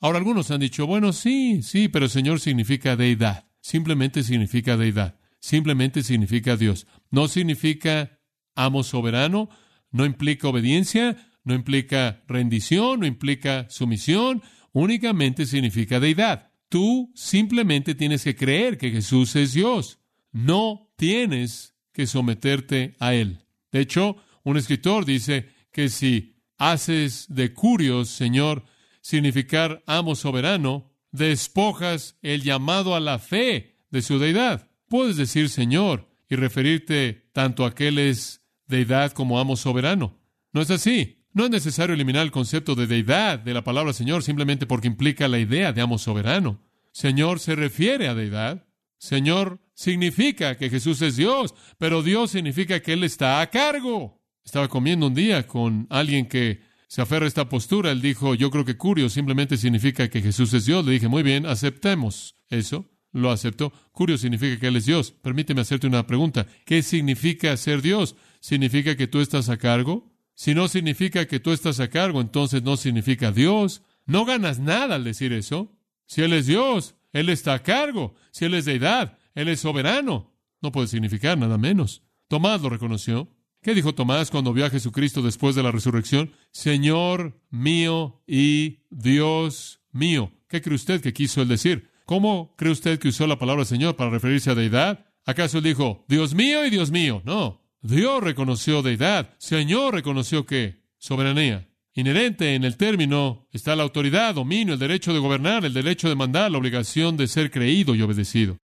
Ahora 0.00 0.18
algunos 0.18 0.50
han 0.50 0.60
dicho, 0.60 0.86
bueno, 0.86 1.14
sí, 1.14 1.62
sí, 1.62 1.88
pero 1.88 2.10
Señor 2.10 2.40
significa 2.40 2.94
deidad, 2.94 3.48
simplemente 3.62 4.22
significa 4.22 4.76
deidad, 4.76 5.18
simplemente 5.40 6.02
significa 6.02 6.58
Dios, 6.58 6.86
no 7.10 7.26
significa 7.26 8.20
amo 8.54 8.82
soberano, 8.82 9.48
no 9.90 10.04
implica 10.04 10.48
obediencia, 10.48 11.16
no 11.42 11.54
implica 11.54 12.22
rendición, 12.28 13.00
no 13.00 13.06
implica 13.06 13.66
sumisión, 13.70 14.42
únicamente 14.72 15.46
significa 15.46 16.00
deidad. 16.00 16.52
Tú 16.68 17.10
simplemente 17.14 17.94
tienes 17.94 18.24
que 18.24 18.36
creer 18.36 18.76
que 18.76 18.90
Jesús 18.90 19.34
es 19.36 19.54
Dios. 19.54 19.99
No 20.32 20.92
tienes 20.96 21.74
que 21.92 22.06
someterte 22.06 22.96
a 22.98 23.14
Él. 23.14 23.44
De 23.72 23.80
hecho, 23.80 24.16
un 24.42 24.56
escritor 24.56 25.04
dice 25.04 25.48
que 25.72 25.88
si 25.88 26.36
haces 26.58 27.26
de 27.28 27.52
curios, 27.52 28.08
Señor, 28.08 28.64
significar 29.00 29.82
amo 29.86 30.14
soberano, 30.14 30.90
despojas 31.12 32.16
el 32.22 32.42
llamado 32.42 32.94
a 32.94 33.00
la 33.00 33.18
fe 33.18 33.76
de 33.90 34.02
su 34.02 34.18
deidad. 34.18 34.68
Puedes 34.88 35.16
decir 35.16 35.48
Señor 35.48 36.08
y 36.28 36.36
referirte 36.36 37.28
tanto 37.32 37.64
a 37.64 37.74
que 37.74 37.88
Él 37.88 37.98
es 37.98 38.40
deidad 38.66 39.12
como 39.12 39.38
amo 39.38 39.56
soberano. 39.56 40.18
No 40.52 40.60
es 40.60 40.70
así. 40.70 41.16
No 41.32 41.44
es 41.44 41.50
necesario 41.50 41.94
eliminar 41.94 42.24
el 42.24 42.32
concepto 42.32 42.74
de 42.74 42.88
deidad 42.88 43.38
de 43.38 43.54
la 43.54 43.62
palabra 43.62 43.92
Señor 43.92 44.24
simplemente 44.24 44.66
porque 44.66 44.88
implica 44.88 45.28
la 45.28 45.38
idea 45.38 45.72
de 45.72 45.80
amo 45.80 45.96
soberano. 45.98 46.60
Señor 46.92 47.38
se 47.38 47.54
refiere 47.54 48.08
a 48.08 48.14
deidad. 48.14 48.66
Señor 49.00 49.60
significa 49.72 50.58
que 50.58 50.68
Jesús 50.68 51.00
es 51.00 51.16
Dios, 51.16 51.54
pero 51.78 52.02
Dios 52.02 52.32
significa 52.32 52.80
que 52.80 52.92
Él 52.92 53.02
está 53.02 53.40
a 53.40 53.48
cargo. 53.48 54.20
Estaba 54.44 54.68
comiendo 54.68 55.06
un 55.06 55.14
día 55.14 55.46
con 55.46 55.86
alguien 55.88 56.26
que 56.26 56.60
se 56.86 57.00
aferra 57.00 57.24
a 57.24 57.28
esta 57.28 57.48
postura. 57.48 57.92
Él 57.92 58.02
dijo, 58.02 58.34
yo 58.34 58.50
creo 58.50 58.66
que 58.66 58.76
curio 58.76 59.08
simplemente 59.08 59.56
significa 59.56 60.10
que 60.10 60.20
Jesús 60.20 60.52
es 60.52 60.66
Dios. 60.66 60.84
Le 60.84 60.92
dije, 60.92 61.08
muy 61.08 61.22
bien, 61.22 61.46
aceptemos 61.46 62.34
eso. 62.50 62.90
Lo 63.10 63.30
aceptó. 63.30 63.72
Curio 63.90 64.18
significa 64.18 64.60
que 64.60 64.66
Él 64.66 64.76
es 64.76 64.84
Dios. 64.84 65.12
Permíteme 65.12 65.62
hacerte 65.62 65.86
una 65.86 66.06
pregunta. 66.06 66.46
¿Qué 66.66 66.82
significa 66.82 67.56
ser 67.56 67.80
Dios? 67.80 68.16
¿Significa 68.40 68.96
que 68.96 69.06
tú 69.06 69.20
estás 69.20 69.48
a 69.48 69.56
cargo? 69.56 70.12
Si 70.34 70.54
no 70.54 70.68
significa 70.68 71.26
que 71.26 71.40
tú 71.40 71.52
estás 71.52 71.80
a 71.80 71.88
cargo, 71.88 72.20
entonces 72.20 72.62
no 72.62 72.76
significa 72.76 73.32
Dios. 73.32 73.82
No 74.04 74.26
ganas 74.26 74.58
nada 74.58 74.96
al 74.96 75.04
decir 75.04 75.32
eso. 75.32 75.74
Si 76.04 76.20
Él 76.20 76.34
es 76.34 76.46
Dios, 76.46 76.96
Él 77.12 77.28
está 77.28 77.54
a 77.54 77.62
cargo. 77.62 78.14
Si 78.30 78.44
Él 78.44 78.54
es 78.54 78.64
deidad, 78.64 79.18
él 79.34 79.48
es 79.48 79.60
soberano. 79.60 80.34
No 80.60 80.72
puede 80.72 80.88
significar 80.88 81.38
nada 81.38 81.58
menos. 81.58 82.02
Tomás 82.28 82.60
lo 82.60 82.68
reconoció. 82.68 83.28
¿Qué 83.62 83.74
dijo 83.74 83.94
Tomás 83.94 84.30
cuando 84.30 84.52
vio 84.52 84.66
a 84.66 84.70
Jesucristo 84.70 85.22
después 85.22 85.54
de 85.54 85.62
la 85.62 85.70
resurrección? 85.70 86.32
Señor 86.50 87.40
mío 87.50 88.22
y 88.26 88.80
Dios 88.90 89.80
mío. 89.92 90.32
¿Qué 90.48 90.62
cree 90.62 90.76
usted 90.76 91.00
que 91.00 91.12
quiso 91.12 91.42
él 91.42 91.48
decir? 91.48 91.90
¿Cómo 92.06 92.54
cree 92.56 92.72
usted 92.72 92.98
que 92.98 93.08
usó 93.08 93.26
la 93.26 93.38
palabra 93.38 93.64
Señor 93.64 93.96
para 93.96 94.10
referirse 94.10 94.50
a 94.50 94.54
deidad? 94.54 95.06
¿Acaso 95.26 95.58
él 95.58 95.64
dijo, 95.64 96.04
Dios 96.08 96.34
mío 96.34 96.64
y 96.64 96.70
Dios 96.70 96.90
mío? 96.90 97.22
No. 97.24 97.62
Dios 97.82 98.22
reconoció 98.22 98.82
deidad. 98.82 99.34
Señor 99.38 99.94
reconoció 99.94 100.46
qué? 100.46 100.82
Soberanía. 100.98 101.69
Inherente 101.94 102.54
en 102.54 102.64
el 102.64 102.76
término 102.76 103.48
está 103.52 103.74
la 103.74 103.82
autoridad, 103.82 104.34
dominio, 104.34 104.74
el 104.74 104.80
derecho 104.80 105.12
de 105.12 105.18
gobernar, 105.18 105.64
el 105.64 105.74
derecho 105.74 106.08
de 106.08 106.14
mandar, 106.14 106.50
la 106.50 106.58
obligación 106.58 107.16
de 107.16 107.26
ser 107.26 107.50
creído 107.50 107.94
y 107.94 108.02
obedecido. 108.02 108.58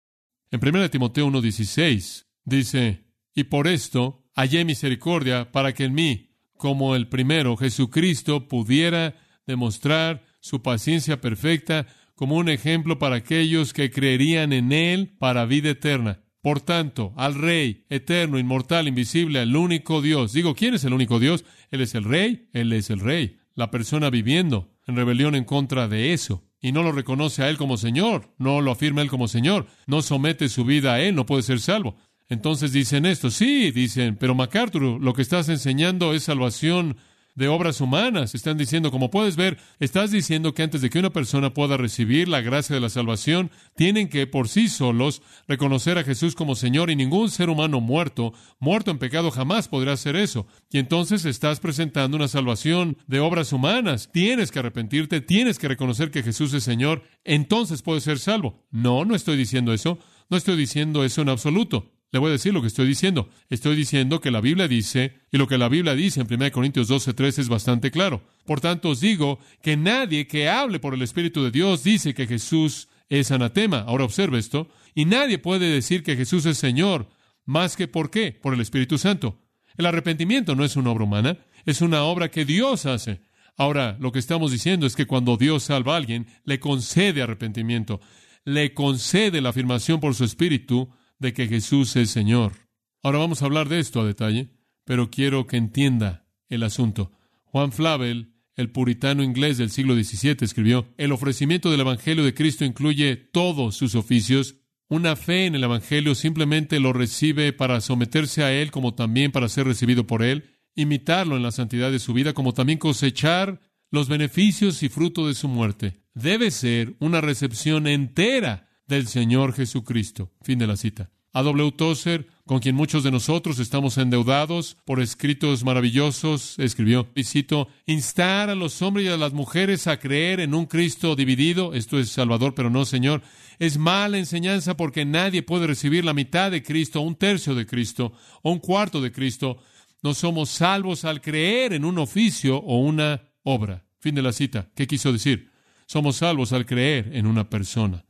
En 0.52 0.60
1 0.66 0.90
Timoteo 0.92 1.28
1.16 1.28 2.26
dice, 2.44 3.06
y 3.34 3.46
por 3.46 3.68
esto 3.68 4.24
hallé 4.36 4.64
misericordia 4.64 5.52
para 5.52 5.74
que 5.74 5.86
en 5.86 5.94
mí, 5.94 6.36
como 6.56 6.96
el 6.96 7.08
primero, 7.08 7.58
Jesucristo 7.58 8.48
pudiera 8.48 9.16
demostrar 9.48 10.24
su 10.40 10.62
paciencia 10.62 11.20
perfecta 11.20 11.88
como 12.14 12.36
un 12.36 12.48
ejemplo 12.50 13.00
para 13.00 13.18
aquellos 13.18 13.74
que 13.74 13.90
creerían 13.90 14.54
en 14.54 14.72
Él 14.72 15.16
para 15.18 15.46
vida 15.46 15.72
eterna. 15.72 16.22
Por 16.46 16.62
tanto, 16.62 17.12
al 17.18 17.34
Rey, 17.34 17.86
eterno, 17.90 18.38
inmortal, 18.38 18.88
invisible, 18.88 19.40
al 19.40 19.56
único 19.56 20.00
Dios. 20.04 20.32
Digo, 20.32 20.54
¿quién 20.54 20.76
es 20.76 20.84
el 20.84 20.94
único 20.94 21.18
Dios? 21.18 21.44
Él 21.72 21.82
es 21.82 21.96
el 21.96 22.04
Rey, 22.04 22.50
Él 22.54 22.72
es 22.72 22.92
el 22.92 23.00
Rey. 23.00 23.38
La 23.56 23.72
persona 23.72 24.12
viviendo 24.12 24.70
en 24.86 24.96
rebelión 24.96 25.34
en 25.34 25.44
contra 25.44 25.88
de 25.88 26.14
eso. 26.14 26.44
Y 26.62 26.72
no 26.72 26.84
lo 26.84 26.92
reconoce 26.92 27.42
a 27.42 27.50
Él 27.50 27.58
como 27.58 27.78
Señor, 27.78 28.32
no 28.38 28.62
lo 28.62 28.70
afirma 28.70 29.02
Él 29.02 29.10
como 29.10 29.28
Señor, 29.28 29.66
no 29.88 30.04
somete 30.04 30.48
su 30.48 30.66
vida 30.66 30.94
a 30.94 31.02
Él, 31.02 31.16
no 31.16 31.26
puede 31.26 31.42
ser 31.42 31.60
salvo. 31.60 31.96
Entonces 32.30 32.72
dicen 32.72 33.08
esto, 33.08 33.32
sí, 33.32 33.72
dicen, 33.72 34.16
pero 34.16 34.36
MacArthur, 34.36 35.02
lo 35.02 35.14
que 35.16 35.24
estás 35.24 35.50
enseñando 35.50 36.14
es 36.14 36.26
salvación 36.26 36.98
de 37.36 37.48
obras 37.48 37.82
humanas. 37.82 38.34
Están 38.34 38.58
diciendo, 38.58 38.92
como 38.92 39.12
puedes 39.12 39.36
ver, 39.36 39.58
estás 39.80 40.12
diciendo 40.12 40.54
que 40.54 40.64
antes 40.64 40.82
de 40.82 40.90
que 40.90 41.00
una 41.00 41.12
persona 41.12 41.54
pueda 41.54 41.78
recibir 41.78 42.28
la 42.28 42.42
gracia 42.42 42.74
de 42.74 42.82
la 42.82 42.90
salvación, 42.90 43.52
tienen 43.76 44.08
que 44.10 44.26
por 44.26 44.48
sí 44.48 44.70
solos 44.70 45.22
reconocer 45.48 45.98
a 45.98 46.04
Jesús 46.04 46.36
como 46.36 46.56
Señor 46.56 46.90
y 46.90 46.96
ningún 46.96 47.30
ser 47.30 47.50
humano 47.50 47.82
muerto, 47.82 48.34
muerto 48.60 48.92
en 48.92 48.98
pecado, 48.98 49.32
jamás 49.32 49.68
podrá 49.68 49.94
hacer 49.94 50.16
eso. 50.16 50.48
Y 50.72 50.80
entonces 50.80 51.26
estás 51.26 51.60
presentando 51.60 52.18
una 52.18 52.28
salvación 52.28 52.98
de 53.08 53.20
obras 53.20 53.54
humanas. 53.54 54.10
Tienes 54.12 54.52
que 54.52 54.60
arrepentirte, 54.60 55.22
tienes 55.22 55.60
que 55.60 55.68
reconocer 55.68 56.12
que 56.12 56.24
Jesús 56.24 56.54
es 56.54 56.64
Señor, 56.64 57.04
entonces 57.24 57.82
puedes 57.82 58.04
ser 58.04 58.20
salvo. 58.20 58.66
No, 58.72 59.06
no 59.06 59.16
estoy 59.16 59.38
diciendo 59.38 59.74
eso. 59.74 60.00
No 60.30 60.38
estoy 60.38 60.56
diciendo 60.58 61.04
eso 61.04 61.22
en 61.22 61.30
absoluto. 61.30 61.95
Le 62.12 62.20
voy 62.20 62.30
a 62.30 62.34
decir 62.34 62.54
lo 62.54 62.62
que 62.62 62.68
estoy 62.68 62.88
diciendo. 62.88 63.30
Estoy 63.50 63.76
diciendo 63.76 64.22
que 64.22 64.32
la 64.32 64.42
Biblia 64.42 64.68
dice, 64.68 65.20
y 65.32 65.38
lo 65.38 65.48
que 65.48 65.58
la 65.58 65.70
Biblia 65.70 65.96
dice 65.96 66.22
en 66.22 66.28
1 66.32 66.52
Corintios 66.52 66.88
12, 66.88 67.14
13 67.14 67.42
es 67.42 67.50
bastante 67.50 67.92
claro. 67.92 68.24
Por 68.46 68.62
tanto, 68.62 68.90
os 68.90 69.02
digo 69.02 69.40
que 69.62 69.76
nadie 69.76 70.28
que 70.28 70.48
hable 70.50 70.80
por 70.80 70.94
el 70.94 71.02
Espíritu 71.02 71.44
de 71.44 71.52
Dios 71.52 71.84
dice 71.84 72.14
que 72.14 72.28
Jesús 72.28 72.88
es 73.10 73.32
anatema. 73.32 73.80
Ahora 73.80 74.06
observe 74.06 74.40
esto. 74.40 74.70
Y 74.94 75.06
nadie 75.06 75.40
puede 75.40 75.68
decir 75.68 76.04
que 76.04 76.16
Jesús 76.16 76.46
es 76.46 76.58
Señor 76.58 77.10
más 77.46 77.78
que 77.78 77.88
por 77.88 78.10
qué? 78.10 78.32
Por 78.32 78.54
el 78.54 78.62
Espíritu 78.62 78.98
Santo. 78.98 79.40
El 79.78 79.86
arrepentimiento 79.86 80.56
no 80.56 80.66
es 80.66 80.76
una 80.76 80.92
obra 80.92 81.04
humana, 81.04 81.38
es 81.66 81.82
una 81.82 82.04
obra 82.04 82.32
que 82.32 82.46
Dios 82.46 82.86
hace. 82.86 83.22
Ahora, 83.58 83.98
lo 84.00 84.12
que 84.12 84.20
estamos 84.20 84.52
diciendo 84.52 84.86
es 84.86 84.96
que 84.96 85.06
cuando 85.06 85.38
Dios 85.38 85.64
salva 85.64 85.94
a 85.94 85.98
alguien, 85.98 86.28
le 86.44 86.60
concede 86.60 87.22
arrepentimiento, 87.22 88.02
le 88.44 88.74
concede 88.74 89.42
la 89.42 89.50
afirmación 89.50 90.00
por 90.00 90.16
su 90.16 90.24
Espíritu 90.24 90.90
de 91.20 91.34
que 91.34 91.48
Jesús 91.48 91.96
es 91.96 92.10
Señor. 92.10 92.54
Ahora 93.02 93.20
vamos 93.20 93.42
a 93.42 93.46
hablar 93.46 93.70
de 93.70 93.80
esto 93.80 94.02
a 94.02 94.06
detalle, 94.06 94.50
pero 94.84 95.10
quiero 95.10 95.48
que 95.48 95.58
entienda 95.58 96.28
el 96.50 96.64
asunto. 96.64 97.12
Juan 97.44 97.72
Flavel, 97.72 98.34
el 98.56 98.72
puritano 98.72 99.24
inglés 99.24 99.58
del 99.58 99.70
siglo 99.70 99.96
XVII, 99.96 100.38
escribió, 100.42 100.94
el 100.98 101.12
ofrecimiento 101.12 101.72
del 101.72 101.82
Evangelio 101.82 102.24
de 102.24 102.34
Cristo 102.34 102.66
incluye 102.66 103.16
todos 103.16 103.76
sus 103.76 103.96
oficios. 103.96 104.56
Una 104.88 105.16
fe 105.16 105.46
en 105.46 105.56
el 105.56 105.64
Evangelio 105.64 106.16
simplemente 106.16 106.80
lo 106.80 106.94
recibe 106.94 107.54
para 107.54 107.82
someterse 107.82 108.44
a 108.44 108.54
Él 108.54 108.72
como 108.72 108.94
también 108.94 109.32
para 109.32 109.50
ser 109.50 109.68
recibido 109.68 110.08
por 110.08 110.24
Él, 110.24 110.56
imitarlo 110.76 111.38
en 111.38 111.44
la 111.44 111.52
santidad 111.52 111.92
de 111.92 112.00
su 112.00 112.14
vida 112.14 112.34
como 112.34 112.54
también 112.54 112.80
cosechar 112.80 113.62
los 113.92 114.10
beneficios 114.10 114.84
y 114.84 114.90
fruto 114.90 115.28
de 115.28 115.34
su 115.34 115.48
muerte. 115.48 116.02
Debe 116.14 116.52
ser 116.52 116.96
una 117.00 117.22
recepción 117.22 117.88
entera 117.88 118.68
del 118.88 119.08
Señor 119.08 119.54
Jesucristo. 119.54 120.32
Fin 120.42 120.60
de 120.60 120.68
la 120.68 120.78
cita. 120.78 121.10
A. 121.36 121.44
W. 121.44 121.74
Tozer, 121.74 122.28
con 122.46 122.60
quien 122.60 122.76
muchos 122.76 123.04
de 123.04 123.12
nosotros 123.12 123.60
estamos 123.60 123.98
endeudados 123.98 124.78
por 124.86 125.02
escritos 125.02 125.66
maravillosos, 125.66 126.58
escribió, 126.60 127.10
cito, 127.26 127.68
instar 127.86 128.50
a 128.50 128.56
los 128.56 128.82
hombres 128.82 129.08
y 129.08 129.10
a 129.10 129.18
las 129.18 129.34
mujeres 129.34 129.88
a 129.88 130.00
creer 130.00 130.40
en 130.40 130.54
un 130.54 130.66
Cristo 130.66 131.14
dividido, 131.14 131.74
esto 131.74 132.00
es 132.00 132.08
Salvador, 132.08 132.56
pero 132.56 132.70
no 132.70 132.86
Señor, 132.86 133.22
es 133.60 133.78
mala 133.78 134.18
enseñanza 134.18 134.78
porque 134.78 135.04
nadie 135.04 135.44
puede 135.44 135.68
recibir 135.68 136.06
la 136.06 136.14
mitad 136.14 136.52
de 136.52 136.64
Cristo, 136.64 137.02
un 137.02 137.16
tercio 137.16 137.54
de 137.54 137.66
Cristo, 137.66 138.14
o 138.42 138.52
un 138.54 138.60
cuarto 138.60 139.02
de 139.02 139.12
Cristo. 139.12 139.58
No 140.02 140.14
somos 140.14 140.50
salvos 140.50 141.04
al 141.04 141.20
creer 141.20 141.74
en 141.74 141.84
un 141.84 141.98
oficio 141.98 142.60
o 142.60 142.80
una 142.80 143.24
obra. 143.44 143.84
Fin 144.00 144.16
de 144.16 144.22
la 144.22 144.32
cita. 144.32 144.70
¿Qué 144.74 144.88
quiso 144.88 145.12
decir? 145.12 145.52
Somos 145.86 146.16
salvos 146.16 146.54
al 146.54 146.66
creer 146.66 147.10
en 147.12 147.28
una 147.28 147.50
persona 147.50 148.06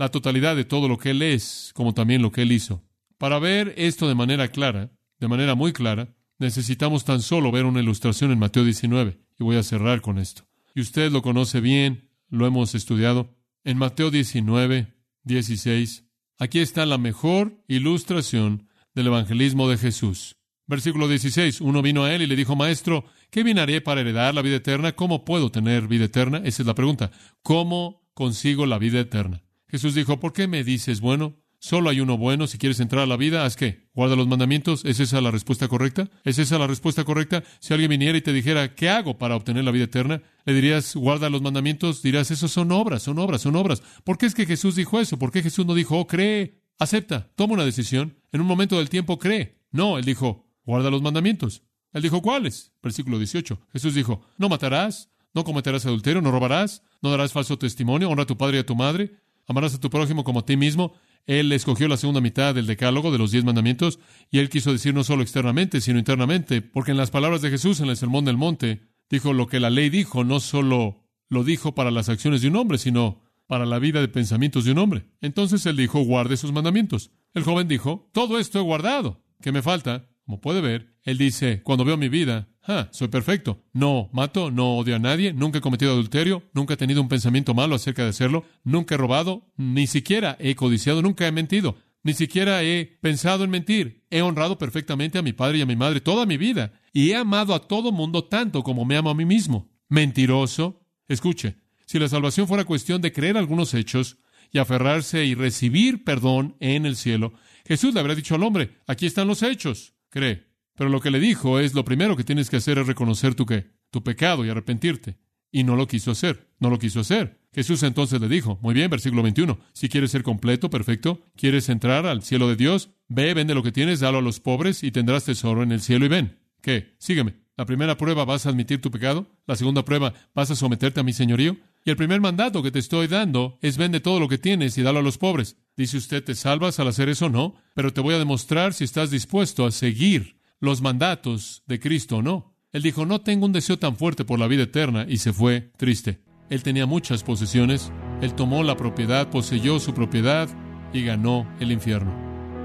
la 0.00 0.08
totalidad 0.10 0.56
de 0.56 0.64
todo 0.64 0.88
lo 0.88 0.96
que 0.96 1.10
Él 1.10 1.20
es, 1.20 1.72
como 1.74 1.92
también 1.92 2.22
lo 2.22 2.32
que 2.32 2.40
Él 2.40 2.52
hizo. 2.52 2.82
Para 3.18 3.38
ver 3.38 3.74
esto 3.76 4.08
de 4.08 4.14
manera 4.14 4.48
clara, 4.48 4.90
de 5.18 5.28
manera 5.28 5.54
muy 5.54 5.74
clara, 5.74 6.16
necesitamos 6.38 7.04
tan 7.04 7.20
solo 7.20 7.52
ver 7.52 7.66
una 7.66 7.80
ilustración 7.80 8.30
en 8.30 8.38
Mateo 8.38 8.64
19, 8.64 9.20
y 9.38 9.44
voy 9.44 9.56
a 9.56 9.62
cerrar 9.62 10.00
con 10.00 10.16
esto. 10.18 10.46
Y 10.74 10.80
usted 10.80 11.12
lo 11.12 11.20
conoce 11.20 11.60
bien, 11.60 12.08
lo 12.30 12.46
hemos 12.46 12.74
estudiado. 12.74 13.36
En 13.62 13.76
Mateo 13.76 14.10
19, 14.10 14.94
16, 15.24 16.06
aquí 16.38 16.60
está 16.60 16.86
la 16.86 16.96
mejor 16.96 17.62
ilustración 17.68 18.68
del 18.94 19.08
evangelismo 19.08 19.68
de 19.68 19.76
Jesús. 19.76 20.36
Versículo 20.66 21.08
16, 21.08 21.60
uno 21.60 21.82
vino 21.82 22.04
a 22.04 22.14
él 22.14 22.22
y 22.22 22.26
le 22.26 22.36
dijo, 22.36 22.56
Maestro, 22.56 23.04
¿qué 23.28 23.42
bien 23.42 23.58
haré 23.58 23.82
para 23.82 24.00
heredar 24.00 24.34
la 24.34 24.40
vida 24.40 24.56
eterna? 24.56 24.92
¿Cómo 24.92 25.26
puedo 25.26 25.50
tener 25.50 25.88
vida 25.88 26.06
eterna? 26.06 26.40
Esa 26.42 26.62
es 26.62 26.66
la 26.66 26.74
pregunta. 26.74 27.10
¿Cómo 27.42 28.08
consigo 28.14 28.64
la 28.64 28.78
vida 28.78 28.98
eterna? 28.98 29.42
Jesús 29.70 29.94
dijo, 29.94 30.20
¿por 30.20 30.32
qué 30.32 30.46
me 30.46 30.64
dices, 30.64 31.00
bueno, 31.00 31.36
solo 31.60 31.90
hay 31.90 32.00
uno 32.00 32.16
bueno, 32.16 32.46
si 32.46 32.58
quieres 32.58 32.80
entrar 32.80 33.02
a 33.02 33.06
la 33.06 33.16
vida, 33.16 33.44
haz 33.44 33.56
qué? 33.56 33.88
Guarda 33.94 34.16
los 34.16 34.26
mandamientos. 34.26 34.84
¿Es 34.84 34.98
esa 34.98 35.20
la 35.20 35.30
respuesta 35.30 35.68
correcta? 35.68 36.10
¿Es 36.24 36.38
esa 36.38 36.58
la 36.58 36.66
respuesta 36.66 37.04
correcta? 37.04 37.44
Si 37.60 37.72
alguien 37.72 37.90
viniera 37.90 38.18
y 38.18 38.22
te 38.22 38.32
dijera, 38.32 38.74
¿qué 38.74 38.88
hago 38.88 39.18
para 39.18 39.36
obtener 39.36 39.64
la 39.64 39.70
vida 39.70 39.84
eterna? 39.84 40.22
Le 40.44 40.54
dirías, 40.54 40.96
guarda 40.96 41.30
los 41.30 41.42
mandamientos, 41.42 42.02
dirás, 42.02 42.30
eso 42.30 42.48
son 42.48 42.72
obras, 42.72 43.02
son 43.02 43.18
obras, 43.18 43.42
son 43.42 43.56
obras. 43.56 43.82
¿Por 44.04 44.18
qué 44.18 44.26
es 44.26 44.34
que 44.34 44.46
Jesús 44.46 44.74
dijo 44.74 45.00
eso? 45.00 45.18
¿Por 45.18 45.30
qué 45.30 45.42
Jesús 45.42 45.66
no 45.66 45.74
dijo, 45.74 45.98
oh, 45.98 46.06
cree, 46.06 46.62
acepta, 46.78 47.30
toma 47.36 47.54
una 47.54 47.64
decisión? 47.64 48.16
En 48.32 48.40
un 48.40 48.46
momento 48.46 48.78
del 48.78 48.88
tiempo 48.88 49.18
cree. 49.18 49.60
No, 49.70 49.98
él 49.98 50.04
dijo, 50.04 50.48
guarda 50.64 50.90
los 50.90 51.02
mandamientos. 51.02 51.62
Él 51.92 52.02
dijo, 52.02 52.22
¿cuáles? 52.22 52.72
Versículo 52.82 53.18
18. 53.18 53.60
Jesús 53.72 53.94
dijo, 53.94 54.22
no 54.38 54.48
matarás, 54.48 55.10
no 55.34 55.44
cometerás 55.44 55.86
adulterio, 55.86 56.22
no 56.22 56.30
robarás, 56.30 56.82
no 57.02 57.10
darás 57.10 57.32
falso 57.32 57.58
testimonio, 57.58 58.08
honra 58.08 58.24
a 58.24 58.26
tu 58.26 58.36
padre 58.36 58.58
y 58.58 58.60
a 58.60 58.66
tu 58.66 58.74
madre, 58.74 59.12
amarás 59.50 59.74
a 59.74 59.80
tu 59.80 59.90
prójimo 59.90 60.22
como 60.22 60.40
a 60.40 60.46
ti 60.46 60.56
mismo. 60.56 60.94
Él 61.26 61.50
escogió 61.50 61.88
la 61.88 61.96
segunda 61.96 62.20
mitad 62.20 62.54
del 62.54 62.66
decálogo 62.66 63.10
de 63.10 63.18
los 63.18 63.32
diez 63.32 63.44
mandamientos 63.44 63.98
y 64.30 64.38
él 64.38 64.48
quiso 64.48 64.72
decir 64.72 64.94
no 64.94 65.02
solo 65.02 65.22
externamente, 65.22 65.80
sino 65.80 65.98
internamente, 65.98 66.62
porque 66.62 66.92
en 66.92 66.96
las 66.96 67.10
palabras 67.10 67.42
de 67.42 67.50
Jesús 67.50 67.80
en 67.80 67.88
el 67.88 67.96
Sermón 67.96 68.24
del 68.24 68.36
Monte 68.36 68.82
dijo 69.10 69.32
lo 69.32 69.48
que 69.48 69.58
la 69.58 69.68
ley 69.68 69.90
dijo, 69.90 70.22
no 70.22 70.38
solo 70.38 71.04
lo 71.28 71.42
dijo 71.42 71.74
para 71.74 71.90
las 71.90 72.08
acciones 72.08 72.42
de 72.42 72.48
un 72.48 72.56
hombre, 72.56 72.78
sino 72.78 73.22
para 73.48 73.66
la 73.66 73.80
vida 73.80 74.00
de 74.00 74.06
pensamientos 74.06 74.64
de 74.64 74.70
un 74.70 74.78
hombre. 74.78 75.06
Entonces 75.20 75.66
él 75.66 75.76
dijo, 75.76 75.98
guarde 75.98 76.36
sus 76.36 76.52
mandamientos. 76.52 77.10
El 77.34 77.42
joven 77.42 77.66
dijo, 77.66 78.08
todo 78.12 78.38
esto 78.38 78.60
he 78.60 78.62
guardado. 78.62 79.24
¿Qué 79.42 79.50
me 79.50 79.62
falta? 79.62 80.09
Como 80.30 80.40
puede 80.40 80.60
ver, 80.60 80.94
él 81.02 81.18
dice, 81.18 81.60
cuando 81.64 81.84
veo 81.84 81.96
mi 81.96 82.08
vida, 82.08 82.46
ah, 82.62 82.88
soy 82.92 83.08
perfecto. 83.08 83.64
No 83.72 84.10
mato, 84.12 84.52
no 84.52 84.76
odio 84.76 84.94
a 84.94 85.00
nadie, 85.00 85.32
nunca 85.32 85.58
he 85.58 85.60
cometido 85.60 85.90
adulterio, 85.90 86.44
nunca 86.54 86.74
he 86.74 86.76
tenido 86.76 87.02
un 87.02 87.08
pensamiento 87.08 87.52
malo 87.52 87.74
acerca 87.74 88.04
de 88.04 88.10
hacerlo, 88.10 88.44
nunca 88.62 88.94
he 88.94 88.98
robado, 88.98 89.50
ni 89.56 89.88
siquiera 89.88 90.36
he 90.38 90.54
codiciado, 90.54 91.02
nunca 91.02 91.26
he 91.26 91.32
mentido, 91.32 91.78
ni 92.04 92.14
siquiera 92.14 92.62
he 92.62 92.96
pensado 93.00 93.42
en 93.42 93.50
mentir. 93.50 94.06
He 94.08 94.22
honrado 94.22 94.56
perfectamente 94.56 95.18
a 95.18 95.22
mi 95.22 95.32
padre 95.32 95.58
y 95.58 95.62
a 95.62 95.66
mi 95.66 95.74
madre 95.74 96.00
toda 96.00 96.26
mi 96.26 96.36
vida 96.36 96.74
y 96.92 97.10
he 97.10 97.16
amado 97.16 97.52
a 97.52 97.66
todo 97.66 97.90
mundo 97.90 98.26
tanto 98.26 98.62
como 98.62 98.84
me 98.84 98.96
amo 98.96 99.10
a 99.10 99.16
mí 99.16 99.24
mismo. 99.24 99.68
Mentiroso. 99.88 100.86
Escuche, 101.08 101.56
si 101.86 101.98
la 101.98 102.08
salvación 102.08 102.46
fuera 102.46 102.62
cuestión 102.62 103.02
de 103.02 103.10
creer 103.10 103.36
algunos 103.36 103.74
hechos 103.74 104.18
y 104.52 104.58
aferrarse 104.58 105.24
y 105.24 105.34
recibir 105.34 106.04
perdón 106.04 106.54
en 106.60 106.86
el 106.86 106.94
cielo, 106.94 107.32
Jesús 107.66 107.92
le 107.92 107.98
habría 107.98 108.14
dicho 108.14 108.36
al 108.36 108.44
hombre, 108.44 108.76
aquí 108.86 109.06
están 109.06 109.26
los 109.26 109.42
hechos 109.42 109.94
cree. 110.10 110.46
Pero 110.76 110.90
lo 110.90 111.00
que 111.00 111.10
le 111.10 111.20
dijo 111.20 111.58
es, 111.58 111.74
lo 111.74 111.84
primero 111.84 112.16
que 112.16 112.24
tienes 112.24 112.50
que 112.50 112.56
hacer 112.56 112.78
es 112.78 112.86
reconocer 112.86 113.34
tu 113.34 113.46
qué, 113.46 113.70
tu 113.90 114.02
pecado 114.02 114.44
y 114.44 114.50
arrepentirte. 114.50 115.18
Y 115.52 115.64
no 115.64 115.76
lo 115.76 115.86
quiso 115.86 116.10
hacer, 116.12 116.48
no 116.58 116.70
lo 116.70 116.78
quiso 116.78 117.00
hacer. 117.00 117.40
Jesús 117.52 117.82
entonces 117.82 118.20
le 118.20 118.28
dijo, 118.28 118.58
muy 118.62 118.74
bien, 118.74 118.88
versículo 118.88 119.22
21, 119.22 119.58
si 119.72 119.88
quieres 119.88 120.12
ser 120.12 120.22
completo, 120.22 120.70
perfecto, 120.70 121.26
quieres 121.36 121.68
entrar 121.68 122.06
al 122.06 122.22
cielo 122.22 122.48
de 122.48 122.56
Dios, 122.56 122.90
ve, 123.08 123.34
vende 123.34 123.54
lo 123.54 123.62
que 123.62 123.72
tienes, 123.72 124.00
dalo 124.00 124.18
a 124.18 124.22
los 124.22 124.38
pobres 124.38 124.84
y 124.84 124.92
tendrás 124.92 125.24
tesoro 125.24 125.62
en 125.62 125.72
el 125.72 125.80
cielo 125.80 126.04
y 126.06 126.08
ven. 126.08 126.38
¿Qué? 126.62 126.94
Sígueme. 126.98 127.34
La 127.56 127.66
primera 127.66 127.96
prueba, 127.96 128.24
¿vas 128.24 128.46
a 128.46 128.50
admitir 128.50 128.80
tu 128.80 128.90
pecado? 128.90 129.26
La 129.46 129.56
segunda 129.56 129.84
prueba, 129.84 130.14
¿vas 130.34 130.50
a 130.50 130.56
someterte 130.56 131.00
a 131.00 131.02
mi 131.02 131.12
señorío? 131.12 131.58
Y 131.84 131.90
el 131.90 131.96
primer 131.96 132.20
mandato 132.20 132.62
que 132.62 132.70
te 132.70 132.78
estoy 132.78 133.06
dando 133.06 133.58
es 133.62 133.78
vende 133.78 134.00
todo 134.00 134.20
lo 134.20 134.28
que 134.28 134.38
tienes 134.38 134.76
y 134.76 134.82
dalo 134.82 134.98
a 134.98 135.02
los 135.02 135.18
pobres. 135.18 135.56
Dice 135.76 135.96
usted, 135.96 136.22
¿te 136.22 136.34
salvas 136.34 136.78
al 136.78 136.88
hacer 136.88 137.08
eso? 137.08 137.30
No, 137.30 137.54
pero 137.74 137.92
te 137.92 138.02
voy 138.02 138.14
a 138.14 138.18
demostrar 138.18 138.74
si 138.74 138.84
estás 138.84 139.10
dispuesto 139.10 139.64
a 139.64 139.70
seguir 139.70 140.36
los 140.60 140.82
mandatos 140.82 141.62
de 141.66 141.80
Cristo 141.80 142.18
o 142.18 142.22
no. 142.22 142.54
Él 142.72 142.82
dijo, 142.82 143.06
no 143.06 143.22
tengo 143.22 143.46
un 143.46 143.52
deseo 143.52 143.78
tan 143.78 143.96
fuerte 143.96 144.24
por 144.24 144.38
la 144.38 144.46
vida 144.46 144.64
eterna 144.64 145.06
y 145.08 145.16
se 145.16 145.32
fue 145.32 145.72
triste. 145.76 146.20
Él 146.50 146.62
tenía 146.62 146.84
muchas 146.84 147.22
posesiones, 147.22 147.90
él 148.20 148.34
tomó 148.34 148.62
la 148.62 148.76
propiedad, 148.76 149.30
poseyó 149.30 149.80
su 149.80 149.94
propiedad 149.94 150.48
y 150.92 151.02
ganó 151.02 151.48
el 151.60 151.72
infierno, 151.72 152.12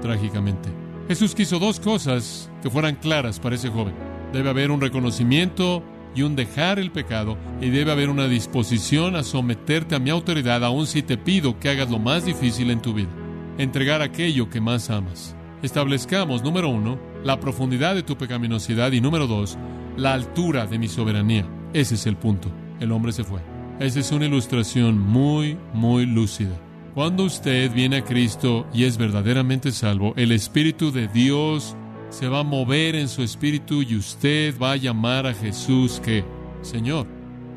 trágicamente. 0.02 0.68
Jesús 1.08 1.34
quiso 1.34 1.58
dos 1.58 1.80
cosas 1.80 2.50
que 2.62 2.70
fueran 2.70 2.96
claras 2.96 3.40
para 3.40 3.54
ese 3.54 3.70
joven. 3.70 3.94
Debe 4.32 4.50
haber 4.50 4.70
un 4.70 4.80
reconocimiento 4.80 5.82
y 6.16 6.22
un 6.22 6.34
dejar 6.34 6.78
el 6.78 6.90
pecado, 6.90 7.36
y 7.60 7.68
debe 7.68 7.92
haber 7.92 8.10
una 8.10 8.26
disposición 8.26 9.14
a 9.14 9.22
someterte 9.22 9.94
a 9.94 9.98
mi 10.00 10.10
autoridad, 10.10 10.64
aun 10.64 10.86
si 10.86 11.02
te 11.02 11.18
pido 11.18 11.60
que 11.60 11.68
hagas 11.68 11.90
lo 11.90 11.98
más 11.98 12.24
difícil 12.24 12.70
en 12.70 12.82
tu 12.82 12.94
vida, 12.94 13.10
entregar 13.58 14.02
aquello 14.02 14.50
que 14.50 14.60
más 14.60 14.90
amas. 14.90 15.36
Establezcamos, 15.62 16.42
número 16.42 16.70
uno, 16.70 16.98
la 17.22 17.38
profundidad 17.38 17.94
de 17.94 18.02
tu 18.02 18.16
pecaminosidad 18.16 18.92
y 18.92 19.00
número 19.00 19.26
dos, 19.26 19.58
la 19.96 20.14
altura 20.14 20.66
de 20.66 20.78
mi 20.78 20.88
soberanía. 20.88 21.46
Ese 21.72 21.94
es 21.94 22.06
el 22.06 22.16
punto. 22.16 22.50
El 22.80 22.92
hombre 22.92 23.12
se 23.12 23.24
fue. 23.24 23.40
Esa 23.80 24.00
es 24.00 24.12
una 24.12 24.26
ilustración 24.26 24.98
muy, 24.98 25.58
muy 25.72 26.06
lúcida. 26.06 26.56
Cuando 26.94 27.24
usted 27.24 27.70
viene 27.72 27.98
a 27.98 28.04
Cristo 28.04 28.66
y 28.72 28.84
es 28.84 28.96
verdaderamente 28.96 29.70
salvo, 29.72 30.14
el 30.16 30.32
Espíritu 30.32 30.92
de 30.92 31.08
Dios 31.08 31.76
se 32.10 32.28
va 32.28 32.40
a 32.40 32.44
mover 32.44 32.94
en 32.94 33.08
su 33.08 33.22
espíritu 33.22 33.82
y 33.82 33.96
usted 33.96 34.58
va 34.58 34.72
a 34.72 34.76
llamar 34.76 35.26
a 35.26 35.34
Jesús 35.34 36.00
que, 36.02 36.24
Señor, 36.62 37.06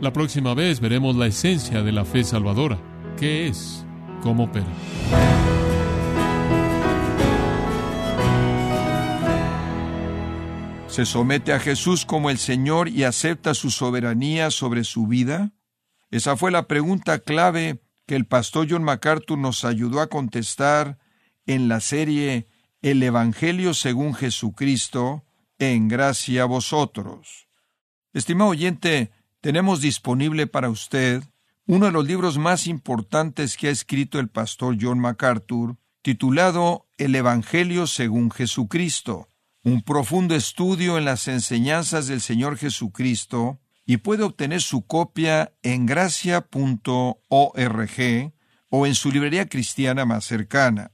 la 0.01 0.11
próxima 0.11 0.53
vez 0.53 0.79
veremos 0.79 1.15
la 1.15 1.27
esencia 1.27 1.83
de 1.83 1.91
la 1.91 2.05
fe 2.05 2.23
salvadora. 2.23 2.79
¿Qué 3.17 3.47
es? 3.47 3.85
¿Cómo 4.21 4.45
opera? 4.45 4.67
¿Se 10.87 11.05
somete 11.05 11.53
a 11.53 11.59
Jesús 11.59 12.05
como 12.05 12.29
el 12.29 12.37
Señor 12.37 12.89
y 12.89 13.03
acepta 13.03 13.53
su 13.53 13.69
soberanía 13.69 14.51
sobre 14.51 14.83
su 14.83 15.07
vida? 15.07 15.53
Esa 16.11 16.35
fue 16.35 16.51
la 16.51 16.67
pregunta 16.67 17.19
clave 17.19 17.81
que 18.05 18.15
el 18.15 18.25
pastor 18.25 18.67
John 18.69 18.83
MacArthur 18.83 19.37
nos 19.37 19.63
ayudó 19.63 20.01
a 20.01 20.07
contestar 20.07 20.97
en 21.45 21.69
la 21.69 21.79
serie 21.79 22.48
el 22.81 23.03
Evangelio 23.03 23.73
según 23.73 24.13
Jesucristo, 24.13 25.25
en 25.57 25.87
gracia 25.87 26.43
a 26.43 26.45
vosotros. 26.45 27.47
Estimado 28.13 28.51
oyente, 28.51 29.11
tenemos 29.41 29.81
disponible 29.81 30.47
para 30.47 30.69
usted 30.69 31.23
uno 31.65 31.85
de 31.85 31.91
los 31.91 32.07
libros 32.07 32.37
más 32.37 32.65
importantes 32.65 33.55
que 33.55 33.67
ha 33.67 33.71
escrito 33.71 34.19
el 34.19 34.29
pastor 34.29 34.77
John 34.79 34.99
MacArthur, 34.99 35.77
titulado 36.01 36.87
El 36.97 37.13
Evangelio 37.13 37.85
según 37.85 38.31
Jesucristo, 38.31 39.27
un 39.63 39.83
profundo 39.83 40.33
estudio 40.33 40.97
en 40.97 41.05
las 41.05 41.27
enseñanzas 41.27 42.07
del 42.07 42.21
Señor 42.21 42.57
Jesucristo, 42.57 43.59
y 43.85 43.97
puede 43.97 44.23
obtener 44.23 44.61
su 44.61 44.85
copia 44.85 45.53
en 45.61 45.85
gracia.org 45.85 46.43
o 48.69 48.85
en 48.87 48.95
su 48.95 49.11
librería 49.11 49.49
cristiana 49.49 50.05
más 50.05 50.25
cercana. 50.25 50.91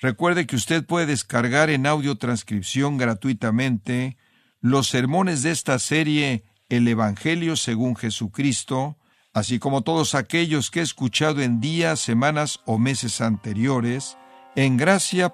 Recuerde 0.00 0.46
que 0.46 0.56
usted 0.56 0.84
puede 0.84 1.06
descargar 1.06 1.70
en 1.70 1.86
audio 1.86 2.16
transcripción 2.16 2.98
gratuitamente 2.98 4.18
los 4.60 4.88
sermones 4.88 5.42
de 5.42 5.52
esta 5.52 5.78
serie 5.78 6.44
El 6.68 6.86
Evangelio 6.86 7.56
según 7.56 7.96
Jesucristo, 7.96 8.98
así 9.32 9.58
como 9.58 9.82
todos 9.82 10.14
aquellos 10.14 10.70
que 10.70 10.80
he 10.80 10.82
escuchado 10.82 11.40
en 11.40 11.60
días, 11.60 12.00
semanas 12.00 12.60
o 12.66 12.78
meses 12.78 13.22
anteriores 13.22 14.18
en 14.54 14.76
gracia.org. 14.76 15.32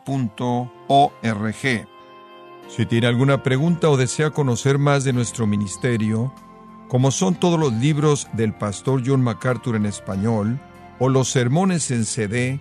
Si 2.68 2.86
tiene 2.86 3.06
alguna 3.06 3.42
pregunta 3.42 3.88
o 3.88 3.96
desea 3.96 4.30
conocer 4.30 4.78
más 4.78 5.02
de 5.02 5.12
nuestro 5.12 5.46
ministerio, 5.46 6.32
como 6.88 7.10
son 7.10 7.34
todos 7.34 7.58
los 7.58 7.72
libros 7.72 8.28
del 8.32 8.54
pastor 8.54 9.02
John 9.04 9.22
MacArthur 9.22 9.74
en 9.74 9.86
español 9.86 10.60
o 10.98 11.08
los 11.08 11.30
sermones 11.30 11.90
en 11.90 12.04
CD, 12.04 12.60